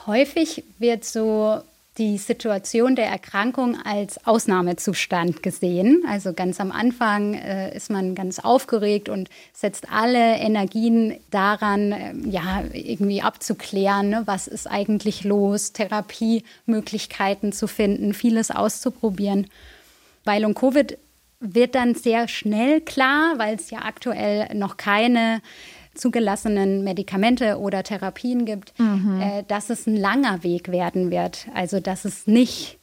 Häufig 0.06 0.64
wird 0.78 1.04
so 1.04 1.60
die 1.98 2.18
Situation 2.18 2.96
der 2.96 3.06
Erkrankung 3.06 3.78
als 3.84 4.26
Ausnahmezustand 4.26 5.44
gesehen. 5.44 6.02
Also 6.08 6.32
ganz 6.32 6.58
am 6.58 6.72
Anfang 6.72 7.34
äh, 7.34 7.74
ist 7.74 7.88
man 7.88 8.16
ganz 8.16 8.40
aufgeregt 8.40 9.08
und 9.08 9.30
setzt 9.52 9.90
alle 9.92 10.36
Energien 10.38 11.16
daran, 11.30 11.92
äh, 11.92 12.14
ja, 12.28 12.64
irgendwie 12.72 13.22
abzuklären, 13.22 14.08
ne? 14.08 14.22
was 14.26 14.48
ist 14.48 14.66
eigentlich 14.66 15.22
los, 15.22 15.72
Therapiemöglichkeiten 15.72 17.52
zu 17.52 17.68
finden, 17.68 18.12
vieles 18.12 18.50
auszuprobieren. 18.50 19.46
Bei 20.24 20.40
Long-Covid 20.40 20.98
wird 21.38 21.74
dann 21.76 21.94
sehr 21.94 22.26
schnell 22.26 22.80
klar, 22.80 23.34
weil 23.36 23.54
es 23.54 23.70
ja 23.70 23.80
aktuell 23.82 24.52
noch 24.54 24.76
keine 24.76 25.42
zugelassenen 25.94 26.84
Medikamente 26.84 27.58
oder 27.58 27.82
Therapien 27.82 28.44
gibt, 28.44 28.78
mhm. 28.78 29.20
äh, 29.20 29.42
dass 29.46 29.70
es 29.70 29.86
ein 29.86 29.96
langer 29.96 30.42
Weg 30.42 30.70
werden 30.70 31.10
wird. 31.10 31.46
Also 31.54 31.80
dass 31.80 32.04
es 32.04 32.26
nicht 32.26 32.78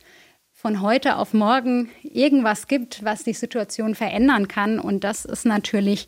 von 0.53 0.81
heute 0.81 1.17
auf 1.17 1.33
morgen 1.33 1.89
irgendwas 2.03 2.67
gibt, 2.67 3.03
was 3.03 3.23
die 3.23 3.33
Situation 3.33 3.95
verändern 3.95 4.47
kann. 4.47 4.79
Und 4.79 5.03
das 5.03 5.25
ist 5.25 5.45
natürlich 5.45 6.07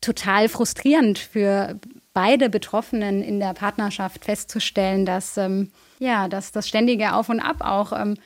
total 0.00 0.48
frustrierend 0.48 1.18
für 1.18 1.78
beide 2.12 2.50
Betroffenen 2.50 3.22
in 3.22 3.40
der 3.40 3.54
Partnerschaft 3.54 4.24
festzustellen, 4.24 5.04
dass 5.04 5.36
ähm, 5.36 5.70
ja, 5.98 6.28
dass 6.28 6.52
das 6.52 6.68
ständige 6.68 7.14
Auf 7.14 7.28
und 7.28 7.40
Ab 7.40 7.56
auch 7.60 7.92
ähm, 7.92 8.16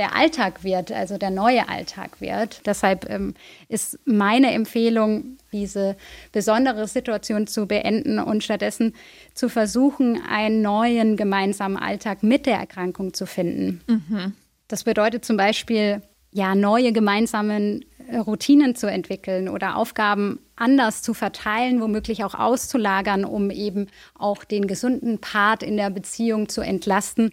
der 0.00 0.16
Alltag 0.16 0.64
wird, 0.64 0.90
also 0.90 1.18
der 1.18 1.28
neue 1.28 1.68
Alltag 1.68 2.22
wird. 2.22 2.62
Deshalb 2.64 3.08
ähm, 3.10 3.34
ist 3.68 3.98
meine 4.06 4.50
Empfehlung, 4.52 5.36
diese 5.52 5.94
besondere 6.32 6.88
Situation 6.88 7.46
zu 7.46 7.66
beenden 7.66 8.18
und 8.18 8.42
stattdessen 8.42 8.94
zu 9.34 9.50
versuchen, 9.50 10.18
einen 10.26 10.62
neuen 10.62 11.18
gemeinsamen 11.18 11.76
Alltag 11.76 12.22
mit 12.22 12.46
der 12.46 12.56
Erkrankung 12.56 13.12
zu 13.12 13.26
finden. 13.26 13.82
Mhm. 13.86 14.32
Das 14.68 14.84
bedeutet 14.84 15.26
zum 15.26 15.36
Beispiel, 15.36 16.00
ja, 16.32 16.54
neue 16.54 16.92
gemeinsame 16.92 17.80
äh, 18.08 18.16
Routinen 18.16 18.74
zu 18.76 18.86
entwickeln 18.86 19.50
oder 19.50 19.76
Aufgaben 19.76 20.38
anders 20.56 21.02
zu 21.02 21.12
verteilen, 21.12 21.82
womöglich 21.82 22.24
auch 22.24 22.34
auszulagern, 22.34 23.26
um 23.26 23.50
eben 23.50 23.88
auch 24.14 24.44
den 24.44 24.66
gesunden 24.66 25.18
Part 25.18 25.62
in 25.62 25.76
der 25.76 25.90
Beziehung 25.90 26.48
zu 26.48 26.62
entlasten 26.62 27.32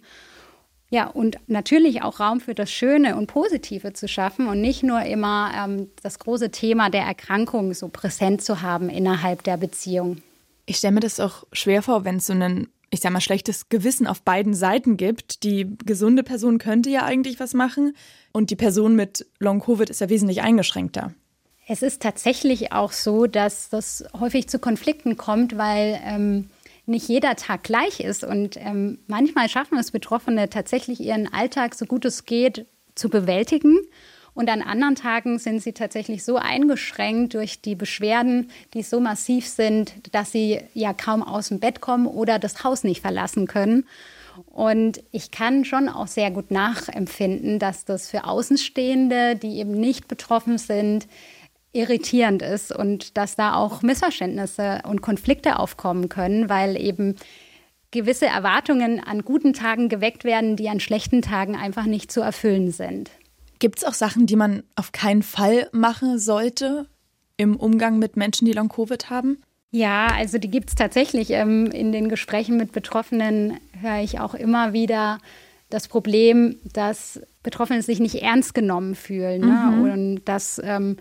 ja, 0.90 1.06
und 1.06 1.36
natürlich 1.48 2.02
auch 2.02 2.18
Raum 2.18 2.40
für 2.40 2.54
das 2.54 2.70
Schöne 2.70 3.16
und 3.16 3.26
Positive 3.26 3.92
zu 3.92 4.08
schaffen 4.08 4.48
und 4.48 4.60
nicht 4.60 4.82
nur 4.82 5.02
immer 5.02 5.52
ähm, 5.54 5.88
das 6.02 6.18
große 6.18 6.50
Thema 6.50 6.88
der 6.88 7.02
Erkrankung 7.02 7.74
so 7.74 7.88
präsent 7.88 8.42
zu 8.42 8.62
haben 8.62 8.88
innerhalb 8.88 9.42
der 9.42 9.58
Beziehung. 9.58 10.22
Ich 10.64 10.76
stelle 10.78 10.94
mir 10.94 11.00
das 11.00 11.20
auch 11.20 11.44
schwer 11.52 11.82
vor, 11.82 12.04
wenn 12.04 12.16
es 12.16 12.26
so 12.26 12.32
ein, 12.32 12.68
ich 12.88 13.00
sag 13.00 13.12
mal, 13.12 13.20
schlechtes 13.20 13.68
Gewissen 13.68 14.06
auf 14.06 14.22
beiden 14.22 14.54
Seiten 14.54 14.96
gibt. 14.96 15.42
Die 15.42 15.66
gesunde 15.84 16.22
Person 16.22 16.56
könnte 16.58 16.88
ja 16.88 17.04
eigentlich 17.04 17.38
was 17.38 17.52
machen 17.52 17.94
und 18.32 18.48
die 18.48 18.56
Person 18.56 18.96
mit 18.96 19.26
Long-Covid 19.40 19.90
ist 19.90 20.00
ja 20.00 20.08
wesentlich 20.08 20.40
eingeschränkter. 20.40 21.12
Es 21.70 21.82
ist 21.82 22.00
tatsächlich 22.00 22.72
auch 22.72 22.92
so, 22.92 23.26
dass 23.26 23.68
das 23.68 24.04
häufig 24.18 24.48
zu 24.48 24.58
Konflikten 24.58 25.18
kommt, 25.18 25.58
weil 25.58 26.00
ähm, 26.02 26.48
nicht 26.88 27.08
jeder 27.08 27.36
Tag 27.36 27.62
gleich 27.62 28.00
ist. 28.00 28.24
Und 28.24 28.56
ähm, 28.56 28.98
manchmal 29.06 29.48
schaffen 29.48 29.78
es 29.78 29.90
Betroffene 29.90 30.48
tatsächlich 30.48 31.00
ihren 31.00 31.32
Alltag 31.32 31.74
so 31.74 31.86
gut 31.86 32.04
es 32.04 32.24
geht 32.24 32.66
zu 32.94 33.08
bewältigen. 33.08 33.78
Und 34.34 34.48
an 34.50 34.62
anderen 34.62 34.94
Tagen 34.94 35.38
sind 35.38 35.62
sie 35.62 35.72
tatsächlich 35.72 36.24
so 36.24 36.36
eingeschränkt 36.36 37.34
durch 37.34 37.60
die 37.60 37.74
Beschwerden, 37.74 38.50
die 38.72 38.82
so 38.82 39.00
massiv 39.00 39.48
sind, 39.48 39.94
dass 40.12 40.30
sie 40.30 40.60
ja 40.74 40.92
kaum 40.92 41.24
aus 41.24 41.48
dem 41.48 41.58
Bett 41.58 41.80
kommen 41.80 42.06
oder 42.06 42.38
das 42.38 42.62
Haus 42.62 42.84
nicht 42.84 43.00
verlassen 43.00 43.48
können. 43.48 43.84
Und 44.46 45.02
ich 45.10 45.32
kann 45.32 45.64
schon 45.64 45.88
auch 45.88 46.06
sehr 46.06 46.30
gut 46.30 46.52
nachempfinden, 46.52 47.58
dass 47.58 47.84
das 47.84 48.08
für 48.08 48.24
Außenstehende, 48.24 49.34
die 49.34 49.58
eben 49.58 49.72
nicht 49.72 50.06
betroffen 50.06 50.58
sind, 50.58 51.08
irritierend 51.78 52.42
ist 52.42 52.74
und 52.74 53.16
dass 53.16 53.36
da 53.36 53.54
auch 53.54 53.82
Missverständnisse 53.82 54.82
und 54.86 55.00
Konflikte 55.00 55.58
aufkommen 55.58 56.08
können, 56.08 56.48
weil 56.48 56.76
eben 56.76 57.16
gewisse 57.90 58.26
Erwartungen 58.26 59.02
an 59.02 59.22
guten 59.22 59.52
Tagen 59.52 59.88
geweckt 59.88 60.24
werden, 60.24 60.56
die 60.56 60.68
an 60.68 60.80
schlechten 60.80 61.22
Tagen 61.22 61.56
einfach 61.56 61.86
nicht 61.86 62.12
zu 62.12 62.20
erfüllen 62.20 62.70
sind. 62.70 63.10
Gibt 63.60 63.78
es 63.78 63.84
auch 63.84 63.94
Sachen, 63.94 64.26
die 64.26 64.36
man 64.36 64.62
auf 64.76 64.92
keinen 64.92 65.22
Fall 65.22 65.68
machen 65.72 66.18
sollte 66.18 66.86
im 67.36 67.56
Umgang 67.56 67.98
mit 67.98 68.16
Menschen, 68.16 68.44
die 68.46 68.52
Long-Covid 68.52 69.10
haben? 69.10 69.38
Ja, 69.70 70.08
also 70.08 70.38
die 70.38 70.50
gibt 70.50 70.70
es 70.70 70.74
tatsächlich. 70.74 71.30
Ähm, 71.30 71.66
in 71.66 71.92
den 71.92 72.08
Gesprächen 72.08 72.56
mit 72.56 72.72
Betroffenen 72.72 73.58
höre 73.80 74.00
ich 74.02 74.20
auch 74.20 74.34
immer 74.34 74.72
wieder 74.72 75.18
das 75.70 75.88
Problem, 75.88 76.56
dass 76.72 77.20
Betroffene 77.42 77.82
sich 77.82 78.00
nicht 78.00 78.22
ernst 78.22 78.54
genommen 78.54 78.94
fühlen 78.94 79.42
ne? 79.42 79.72
mhm. 79.72 79.82
und 79.82 80.24
dass 80.24 80.60
ähm, 80.64 80.96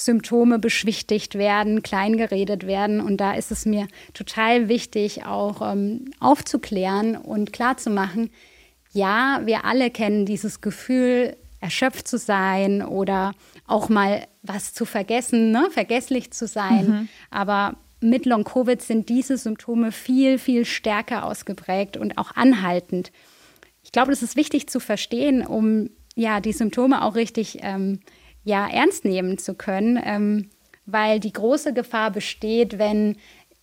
Symptome 0.00 0.58
beschwichtigt 0.58 1.36
werden, 1.36 1.82
kleingeredet 1.82 2.66
werden. 2.66 3.00
Und 3.00 3.18
da 3.18 3.34
ist 3.34 3.50
es 3.50 3.66
mir 3.66 3.86
total 4.14 4.68
wichtig, 4.68 5.24
auch 5.26 5.62
ähm, 5.62 6.12
aufzuklären 6.20 7.16
und 7.16 7.52
klarzumachen, 7.52 8.30
ja, 8.92 9.40
wir 9.44 9.64
alle 9.64 9.90
kennen 9.90 10.26
dieses 10.26 10.60
Gefühl, 10.60 11.36
erschöpft 11.60 12.08
zu 12.08 12.18
sein 12.18 12.82
oder 12.82 13.32
auch 13.66 13.88
mal 13.88 14.26
was 14.42 14.72
zu 14.72 14.84
vergessen, 14.84 15.52
ne? 15.52 15.68
vergesslich 15.70 16.32
zu 16.32 16.46
sein. 16.46 16.88
Mhm. 16.88 17.08
Aber 17.30 17.76
mit 18.00 18.24
Long-Covid 18.24 18.80
sind 18.80 19.08
diese 19.08 19.36
Symptome 19.36 19.92
viel, 19.92 20.38
viel 20.38 20.64
stärker 20.64 21.24
ausgeprägt 21.24 21.96
und 21.96 22.16
auch 22.16 22.34
anhaltend. 22.34 23.12
Ich 23.82 23.92
glaube, 23.92 24.10
das 24.10 24.22
ist 24.22 24.36
wichtig 24.36 24.68
zu 24.68 24.80
verstehen, 24.80 25.46
um 25.46 25.90
ja 26.14 26.40
die 26.40 26.52
Symptome 26.52 27.04
auch 27.04 27.14
richtig 27.14 27.58
ähm, 27.60 28.00
ja 28.44 28.68
ernst 28.68 29.04
nehmen 29.04 29.38
zu 29.38 29.54
können, 29.54 30.00
ähm, 30.02 30.50
weil 30.86 31.20
die 31.20 31.32
große 31.32 31.72
Gefahr 31.72 32.10
besteht, 32.10 32.78
wenn 32.78 33.16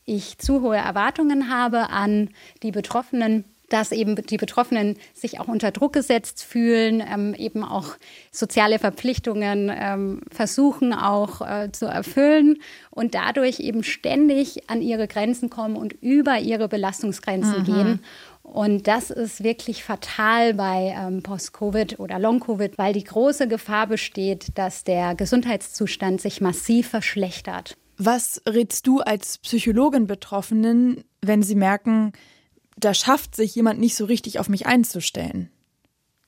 ich 0.06 0.38
zu 0.38 0.62
hohe 0.62 0.78
Erwartungen 0.78 1.50
habe 1.50 1.90
an 1.90 2.30
die 2.63 2.72
Betroffenen, 2.72 3.44
dass 3.70 3.92
eben 3.92 4.16
die 4.16 4.38
Betroffenen 4.38 4.96
sich 5.13 5.40
auch 5.40 5.50
unter 5.50 5.72
Druck 5.72 5.94
gesetzt 5.94 6.44
fühlen, 6.44 7.04
ähm, 7.06 7.34
eben 7.34 7.63
auch 7.63 7.96
soziale 8.32 8.80
Verpflichtungen 8.80 9.70
ähm, 9.74 10.22
versuchen 10.32 10.94
auch 10.94 11.42
äh, 11.42 11.72
zu 11.72 11.86
erfüllen 11.86 12.60
und 12.92 13.13
dadurch 13.13 13.60
eben 13.60 13.84
ständig 13.84 14.70
an 14.70 14.82
ihre 14.82 15.08
Grenzen 15.08 15.50
kommen 15.50 15.76
und 15.76 15.94
über 16.02 16.40
ihre 16.40 16.70
Belastungsgrenzen 16.70 17.60
mhm. 17.60 17.66
gehen. 17.66 18.00
Und 18.48 18.88
das 18.88 19.12
ist 19.12 19.44
wirklich 19.44 19.84
fatal 19.84 20.54
bei 20.54 20.96
ähm, 20.98 21.22
Post-Covid 21.22 22.00
oder 22.00 22.18
Long-Covid, 22.18 22.78
weil 22.78 22.94
die 22.94 23.04
große 23.04 23.50
Gefahr 23.50 23.88
besteht, 23.88 24.58
dass 24.58 24.86
der 24.86 25.16
Gesundheitszustand 25.16 26.22
sich 26.22 26.40
massiv 26.40 26.88
verschlechtert. 26.88 27.76
Was 27.98 28.42
rätst 28.48 28.88
du 28.88 29.02
als 29.02 29.38
Psychologin 29.40 30.08
Betroffenen, 30.08 31.04
wenn 31.22 31.44
sie 31.44 31.56
merken, 31.56 32.14
da 32.78 32.94
schafft 32.94 33.36
sich 33.36 33.54
jemand 33.54 33.82
nicht 33.82 33.96
so 33.96 34.06
richtig 34.06 34.40
auf 34.40 34.48
mich 34.48 34.66
einzustellen? 34.66 35.50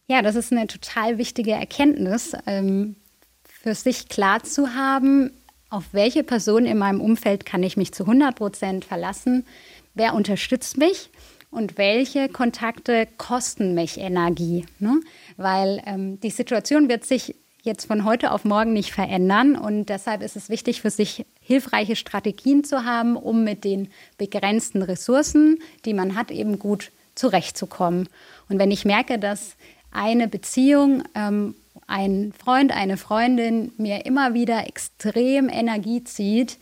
Ja, 0.08 0.22
das 0.22 0.36
ist 0.36 0.52
eine 0.52 0.68
total 0.68 1.18
wichtige 1.18 1.52
Erkenntnis, 1.52 2.34
ähm, 2.46 2.98
für 3.46 3.74
sich 3.76 4.10
klar 4.10 4.44
zu 4.44 4.74
haben, 4.74 5.32
auf 5.70 5.86
welche 5.94 6.24
Person 6.26 6.66
in 6.66 6.80
meinem 6.80 7.00
Umfeld 7.00 7.46
kann 7.46 7.64
ich 7.64 7.78
mich 7.78 7.94
zu 7.94 8.04
100 8.04 8.36
Prozent 8.36 8.84
verlassen, 8.84 9.46
wer 9.94 10.16
unterstützt 10.16 10.78
mich 10.78 11.10
und 11.52 11.78
welche 11.78 12.30
Kontakte 12.30 13.08
kosten 13.18 13.74
mich 13.74 13.98
Energie. 13.98 14.66
Ne? 14.80 15.00
Weil 15.38 15.82
ähm, 15.86 16.20
die 16.20 16.30
Situation 16.30 16.90
wird 16.90 17.06
sich 17.06 17.36
jetzt 17.62 17.86
von 17.86 18.06
heute 18.06 18.32
auf 18.32 18.46
morgen 18.46 18.74
nicht 18.74 18.92
verändern 18.92 19.56
und 19.56 19.88
deshalb 19.90 20.22
ist 20.22 20.36
es 20.36 20.50
wichtig 20.50 20.82
für 20.82 20.90
sich 20.90 21.26
hilfreiche 21.42 21.96
Strategien 21.96 22.64
zu 22.64 22.86
haben, 22.86 23.16
um 23.16 23.44
mit 23.44 23.64
den 23.64 23.90
begrenzten 24.18 24.82
Ressourcen, 24.82 25.60
die 25.86 25.94
man 25.94 26.16
hat, 26.16 26.32
eben 26.32 26.60
gut 26.60 26.92
zurechtzukommen. 27.16 28.08
Und 28.48 28.60
wenn 28.60 28.72
ich 28.72 28.86
merke, 28.86 29.20
dass 29.20 29.56
eine 29.92 30.28
Beziehung, 30.28 31.04
ähm, 31.16 31.56
ein 31.88 32.34
Freund, 32.38 32.72
eine 32.72 32.98
Freundin 32.98 33.74
mir 33.78 34.06
immer 34.06 34.34
wieder 34.34 34.68
extrem 34.68 35.50
Energie 35.50 36.04
zieht, 36.04 36.58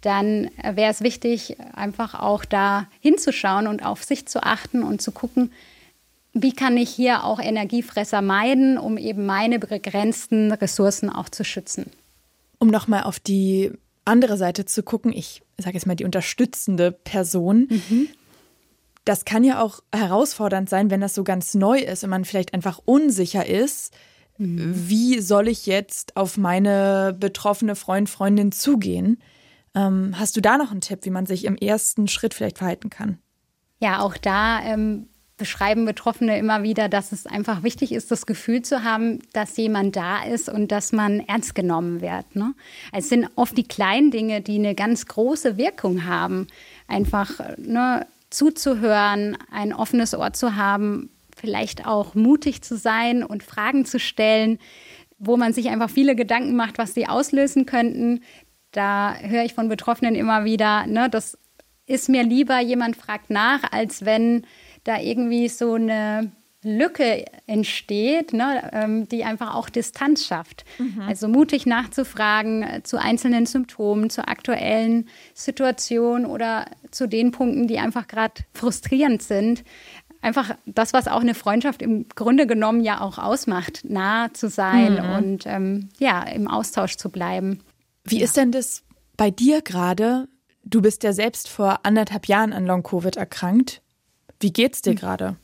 dann 0.00 0.50
wäre 0.62 0.90
es 0.90 1.00
wichtig, 1.00 1.56
einfach 1.74 2.14
auch 2.14 2.44
da 2.44 2.86
hinzuschauen 3.00 3.66
und 3.66 3.84
auf 3.84 4.04
sich 4.04 4.26
zu 4.26 4.42
achten 4.42 4.82
und 4.82 5.02
zu 5.02 5.10
gucken, 5.10 5.50
wie 6.32 6.52
kann 6.52 6.76
ich 6.76 6.90
hier 6.90 7.24
auch 7.24 7.40
Energiefresser 7.40 8.20
meiden, 8.20 8.76
um 8.76 8.98
eben 8.98 9.24
meine 9.24 9.58
begrenzten 9.58 10.52
Ressourcen 10.52 11.08
auch 11.08 11.30
zu 11.30 11.44
schützen. 11.44 11.90
Um 12.58 12.68
nochmal 12.68 13.04
auf 13.04 13.18
die 13.18 13.72
andere 14.04 14.36
Seite 14.36 14.66
zu 14.66 14.82
gucken, 14.82 15.12
ich 15.12 15.42
sage 15.56 15.74
jetzt 15.74 15.86
mal 15.86 15.96
die 15.96 16.04
unterstützende 16.04 16.92
Person. 16.92 17.68
Mhm. 17.70 18.08
Das 19.06 19.24
kann 19.24 19.44
ja 19.44 19.62
auch 19.62 19.80
herausfordernd 19.94 20.68
sein, 20.68 20.90
wenn 20.90 21.00
das 21.00 21.14
so 21.14 21.24
ganz 21.24 21.54
neu 21.54 21.78
ist 21.78 22.04
und 22.04 22.10
man 22.10 22.24
vielleicht 22.24 22.52
einfach 22.54 22.80
unsicher 22.84 23.46
ist. 23.46 23.94
Mhm. 24.36 24.88
Wie 24.88 25.20
soll 25.20 25.48
ich 25.48 25.64
jetzt 25.64 26.16
auf 26.16 26.36
meine 26.36 27.16
betroffene 27.18 27.76
Freund, 27.76 28.10
Freundin 28.10 28.52
zugehen? 28.52 29.22
Ähm, 29.76 30.14
hast 30.18 30.36
du 30.36 30.40
da 30.40 30.56
noch 30.56 30.72
einen 30.72 30.80
Tipp, 30.80 31.00
wie 31.02 31.10
man 31.10 31.26
sich 31.26 31.44
im 31.44 31.56
ersten 31.56 32.08
Schritt 32.08 32.34
vielleicht 32.34 32.58
verhalten 32.58 32.90
kann? 32.90 33.18
Ja, 33.78 34.00
auch 34.00 34.16
da 34.16 34.62
ähm, 34.62 35.08
beschreiben 35.36 35.84
Betroffene 35.84 36.38
immer 36.38 36.62
wieder, 36.62 36.88
dass 36.88 37.12
es 37.12 37.26
einfach 37.26 37.62
wichtig 37.62 37.92
ist, 37.92 38.10
das 38.10 38.24
Gefühl 38.24 38.62
zu 38.62 38.84
haben, 38.84 39.20
dass 39.34 39.56
jemand 39.58 39.94
da 39.94 40.24
ist 40.24 40.48
und 40.48 40.72
dass 40.72 40.92
man 40.92 41.20
ernst 41.20 41.54
genommen 41.54 42.00
wird. 42.00 42.34
Ne? 42.34 42.54
Es 42.92 43.10
sind 43.10 43.28
oft 43.36 43.56
die 43.56 43.68
kleinen 43.68 44.10
Dinge, 44.10 44.40
die 44.40 44.58
eine 44.58 44.74
ganz 44.74 45.04
große 45.06 45.58
Wirkung 45.58 46.06
haben. 46.06 46.46
Einfach 46.88 47.38
ne, 47.58 48.06
zuzuhören, 48.30 49.36
ein 49.50 49.74
offenes 49.74 50.14
Ohr 50.14 50.32
zu 50.32 50.56
haben, 50.56 51.10
vielleicht 51.36 51.86
auch 51.86 52.14
mutig 52.14 52.62
zu 52.62 52.78
sein 52.78 53.22
und 53.22 53.42
Fragen 53.42 53.84
zu 53.84 54.00
stellen, 54.00 54.58
wo 55.18 55.36
man 55.36 55.52
sich 55.52 55.68
einfach 55.68 55.90
viele 55.90 56.14
Gedanken 56.14 56.56
macht, 56.56 56.78
was 56.78 56.94
sie 56.94 57.06
auslösen 57.06 57.66
könnten. 57.66 58.22
Da 58.76 59.16
höre 59.20 59.42
ich 59.42 59.54
von 59.54 59.70
Betroffenen 59.70 60.14
immer 60.14 60.44
wieder, 60.44 60.86
ne, 60.86 61.08
das 61.08 61.38
ist 61.86 62.10
mir 62.10 62.22
lieber, 62.22 62.60
jemand 62.60 62.94
fragt 62.94 63.30
nach, 63.30 63.60
als 63.72 64.04
wenn 64.04 64.46
da 64.84 65.00
irgendwie 65.00 65.48
so 65.48 65.74
eine 65.74 66.30
Lücke 66.62 67.24
entsteht, 67.46 68.34
ne, 68.34 68.70
ähm, 68.74 69.08
die 69.08 69.24
einfach 69.24 69.54
auch 69.54 69.70
Distanz 69.70 70.26
schafft. 70.26 70.66
Mhm. 70.78 71.00
Also 71.00 71.26
mutig 71.26 71.64
nachzufragen 71.64 72.64
äh, 72.64 72.82
zu 72.82 73.00
einzelnen 73.00 73.46
Symptomen, 73.46 74.10
zur 74.10 74.28
aktuellen 74.28 75.08
Situation 75.32 76.26
oder 76.26 76.66
zu 76.90 77.06
den 77.06 77.30
Punkten, 77.30 77.68
die 77.68 77.78
einfach 77.78 78.06
gerade 78.08 78.42
frustrierend 78.52 79.22
sind. 79.22 79.64
Einfach 80.20 80.54
das, 80.66 80.92
was 80.92 81.08
auch 81.08 81.20
eine 81.22 81.34
Freundschaft 81.34 81.80
im 81.80 82.10
Grunde 82.14 82.46
genommen 82.46 82.82
ja 82.82 83.00
auch 83.00 83.16
ausmacht, 83.16 83.84
nah 83.88 84.34
zu 84.34 84.50
sein 84.50 84.94
mhm. 84.94 85.10
und 85.14 85.46
ähm, 85.46 85.88
ja, 85.98 86.24
im 86.24 86.46
Austausch 86.46 86.96
zu 86.96 87.08
bleiben. 87.08 87.60
Wie 88.06 88.18
ja. 88.18 88.24
ist 88.24 88.36
denn 88.36 88.52
das 88.52 88.82
bei 89.16 89.30
dir 89.30 89.62
gerade? 89.62 90.28
Du 90.64 90.82
bist 90.82 91.02
ja 91.02 91.12
selbst 91.12 91.48
vor 91.48 91.80
anderthalb 91.84 92.26
Jahren 92.26 92.52
an 92.52 92.66
Long-Covid 92.66 93.16
erkrankt. 93.16 93.82
Wie 94.40 94.52
geht's 94.52 94.82
dir 94.82 94.90
hm. 94.90 94.98
gerade? 94.98 95.36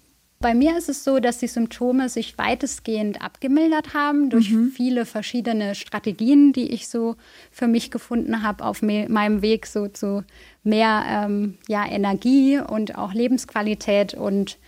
Bei 0.43 0.55
mir 0.55 0.77
ist 0.77 0.89
es 0.89 1.05
so, 1.05 1.21
dass 1.21 1.39
die 1.39 1.47
Symptome 1.47 2.09
sich 2.09 2.37
weitestgehend 2.37 3.23
abgemildert 3.23 3.95
haben 3.95 4.29
durch 4.29 4.51
mhm. 4.51 4.73
viele 4.73 5.07
verschiedene 5.07 5.77
Strategien, 5.77 6.53
die 6.53 6.73
ich 6.73 6.89
so 6.89 7.15
für 7.53 7.69
mich 7.69 7.93
gefunden 7.93 8.43
habe 8.43 8.65
auf 8.65 8.83
meinem 8.83 9.41
Weg 9.41 9.67
so 9.67 9.87
zu 9.87 10.25
mehr 10.65 11.05
ähm, 11.07 11.59
ja, 11.69 11.87
Energie 11.89 12.59
und 12.59 12.99
auch 12.99 13.15
Lebensqualität 13.15 14.15
und 14.15 14.59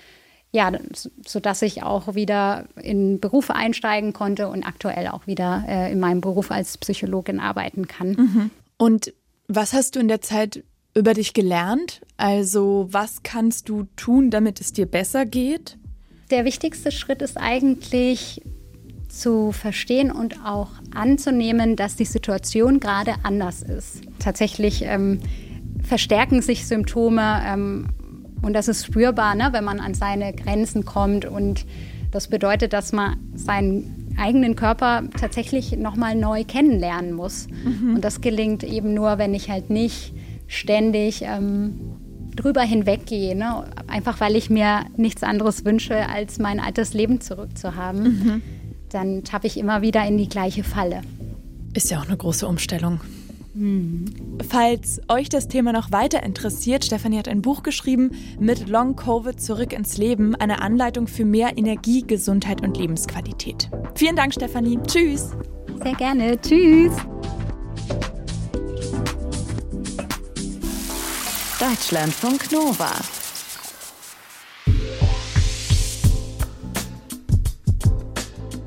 ja, 0.54 0.70
so 1.26 1.40
dass 1.40 1.62
ich 1.62 1.82
auch 1.82 2.14
wieder 2.14 2.66
in 2.80 3.18
Berufe 3.18 3.56
einsteigen 3.56 4.12
konnte 4.12 4.48
und 4.48 4.62
aktuell 4.62 5.08
auch 5.08 5.26
wieder 5.26 5.64
äh, 5.66 5.90
in 5.90 5.98
meinem 5.98 6.20
Beruf 6.20 6.52
als 6.52 6.78
Psychologin 6.78 7.40
arbeiten 7.40 7.88
kann. 7.88 8.10
Mhm. 8.10 8.50
Und 8.76 9.12
was 9.48 9.72
hast 9.72 9.96
du 9.96 10.00
in 10.00 10.06
der 10.06 10.20
Zeit 10.20 10.62
über 10.94 11.12
dich 11.12 11.34
gelernt? 11.34 12.02
Also 12.16 12.86
was 12.88 13.24
kannst 13.24 13.68
du 13.68 13.88
tun, 13.96 14.30
damit 14.30 14.60
es 14.60 14.72
dir 14.72 14.86
besser 14.86 15.26
geht? 15.26 15.76
Der 16.30 16.44
wichtigste 16.44 16.92
Schritt 16.92 17.20
ist 17.20 17.36
eigentlich 17.36 18.40
zu 19.08 19.50
verstehen 19.50 20.12
und 20.12 20.44
auch 20.44 20.70
anzunehmen, 20.94 21.74
dass 21.74 21.96
die 21.96 22.04
Situation 22.04 22.78
gerade 22.78 23.14
anders 23.24 23.62
ist. 23.62 24.02
Tatsächlich 24.20 24.82
ähm, 24.82 25.18
verstärken 25.82 26.42
sich 26.42 26.64
Symptome 26.68 27.42
ähm, 27.44 27.88
und 28.44 28.52
das 28.52 28.68
ist 28.68 28.86
spürbar, 28.86 29.34
ne, 29.34 29.48
wenn 29.52 29.64
man 29.64 29.80
an 29.80 29.94
seine 29.94 30.32
Grenzen 30.32 30.84
kommt. 30.84 31.24
Und 31.24 31.64
das 32.10 32.28
bedeutet, 32.28 32.72
dass 32.72 32.92
man 32.92 33.16
seinen 33.34 34.14
eigenen 34.18 34.54
Körper 34.54 35.02
tatsächlich 35.18 35.76
nochmal 35.76 36.14
neu 36.14 36.44
kennenlernen 36.44 37.12
muss. 37.12 37.48
Mhm. 37.64 37.96
Und 37.96 38.04
das 38.04 38.20
gelingt 38.20 38.62
eben 38.62 38.94
nur, 38.94 39.18
wenn 39.18 39.34
ich 39.34 39.50
halt 39.50 39.70
nicht 39.70 40.12
ständig 40.46 41.22
ähm, 41.22 41.80
drüber 42.36 42.62
hinweggehe. 42.62 43.34
Ne? 43.34 43.64
Einfach 43.86 44.20
weil 44.20 44.36
ich 44.36 44.50
mir 44.50 44.84
nichts 44.96 45.22
anderes 45.22 45.64
wünsche, 45.64 46.08
als 46.08 46.38
mein 46.38 46.60
altes 46.60 46.94
Leben 46.94 47.20
zurückzuhaben. 47.20 48.02
Mhm. 48.02 48.42
Dann 48.90 49.24
tappe 49.24 49.46
ich 49.46 49.58
immer 49.58 49.82
wieder 49.82 50.06
in 50.06 50.18
die 50.18 50.28
gleiche 50.28 50.62
Falle. 50.62 51.00
Ist 51.72 51.90
ja 51.90 51.98
auch 51.98 52.06
eine 52.06 52.16
große 52.16 52.46
Umstellung. 52.46 53.00
Falls 54.48 55.00
euch 55.08 55.28
das 55.28 55.46
Thema 55.46 55.72
noch 55.72 55.92
weiter 55.92 56.24
interessiert, 56.24 56.84
Stefanie 56.84 57.18
hat 57.18 57.28
ein 57.28 57.40
Buch 57.40 57.62
geschrieben 57.62 58.10
mit 58.40 58.68
Long 58.68 58.96
Covid 58.96 59.40
zurück 59.40 59.72
ins 59.72 59.96
Leben, 59.96 60.34
eine 60.34 60.60
Anleitung 60.60 61.06
für 61.06 61.24
mehr 61.24 61.56
Energie, 61.56 62.02
Gesundheit 62.04 62.62
und 62.62 62.76
Lebensqualität. 62.76 63.70
Vielen 63.94 64.16
Dank, 64.16 64.34
Stefanie. 64.34 64.80
Tschüss. 64.86 65.30
Sehr 65.82 65.94
gerne. 65.94 66.40
Tschüss. 66.40 66.92
Deutschlandfunk 71.60 72.50
Nova. 72.50 72.90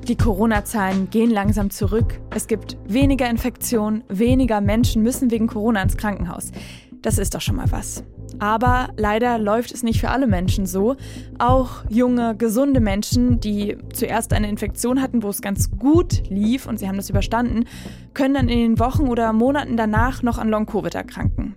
Die 0.07 0.15
Corona-Zahlen 0.15 1.09
gehen 1.09 1.29
langsam 1.29 1.69
zurück. 1.69 2.21
Es 2.33 2.47
gibt 2.47 2.77
weniger 2.87 3.29
Infektionen, 3.29 4.05
weniger 4.07 4.61
Menschen 4.61 5.03
müssen 5.03 5.31
wegen 5.31 5.47
Corona 5.47 5.81
ins 5.81 5.97
Krankenhaus. 5.97 6.53
Das 7.01 7.17
ist 7.17 7.35
doch 7.35 7.41
schon 7.41 7.57
mal 7.57 7.69
was. 7.73 8.05
Aber 8.39 8.87
leider 8.95 9.37
läuft 9.37 9.73
es 9.73 9.83
nicht 9.83 9.99
für 9.99 10.09
alle 10.09 10.27
Menschen 10.27 10.65
so. 10.65 10.95
Auch 11.39 11.83
junge, 11.89 12.37
gesunde 12.37 12.79
Menschen, 12.79 13.41
die 13.41 13.77
zuerst 13.91 14.31
eine 14.31 14.47
Infektion 14.47 15.01
hatten, 15.01 15.23
wo 15.23 15.29
es 15.29 15.41
ganz 15.41 15.71
gut 15.71 16.23
lief 16.29 16.67
und 16.67 16.79
sie 16.79 16.87
haben 16.87 16.95
das 16.95 17.09
überstanden, 17.09 17.65
können 18.13 18.35
dann 18.35 18.47
in 18.47 18.59
den 18.59 18.79
Wochen 18.79 19.09
oder 19.09 19.33
Monaten 19.33 19.75
danach 19.75 20.23
noch 20.23 20.37
an 20.37 20.47
Long-Covid 20.47 20.95
erkranken 20.95 21.55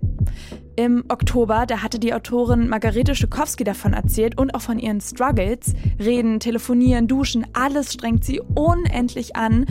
im 0.85 1.05
Oktober. 1.09 1.67
Da 1.67 1.83
hatte 1.83 1.99
die 1.99 2.15
Autorin 2.15 2.69
Margarete 2.69 3.15
Schukowski 3.15 3.65
davon 3.65 3.93
erzählt 3.93 4.39
und 4.39 4.55
auch 4.55 4.63
von 4.63 4.79
ihren 4.79 5.01
Struggles. 5.03 5.75
Reden, 5.99 6.41
telefonieren, 6.41 7.07
duschen, 7.07 7.47
alles 7.53 7.93
strengt 7.93 8.25
sie 8.25 8.41
unendlich 8.55 9.37
an. 9.37 9.67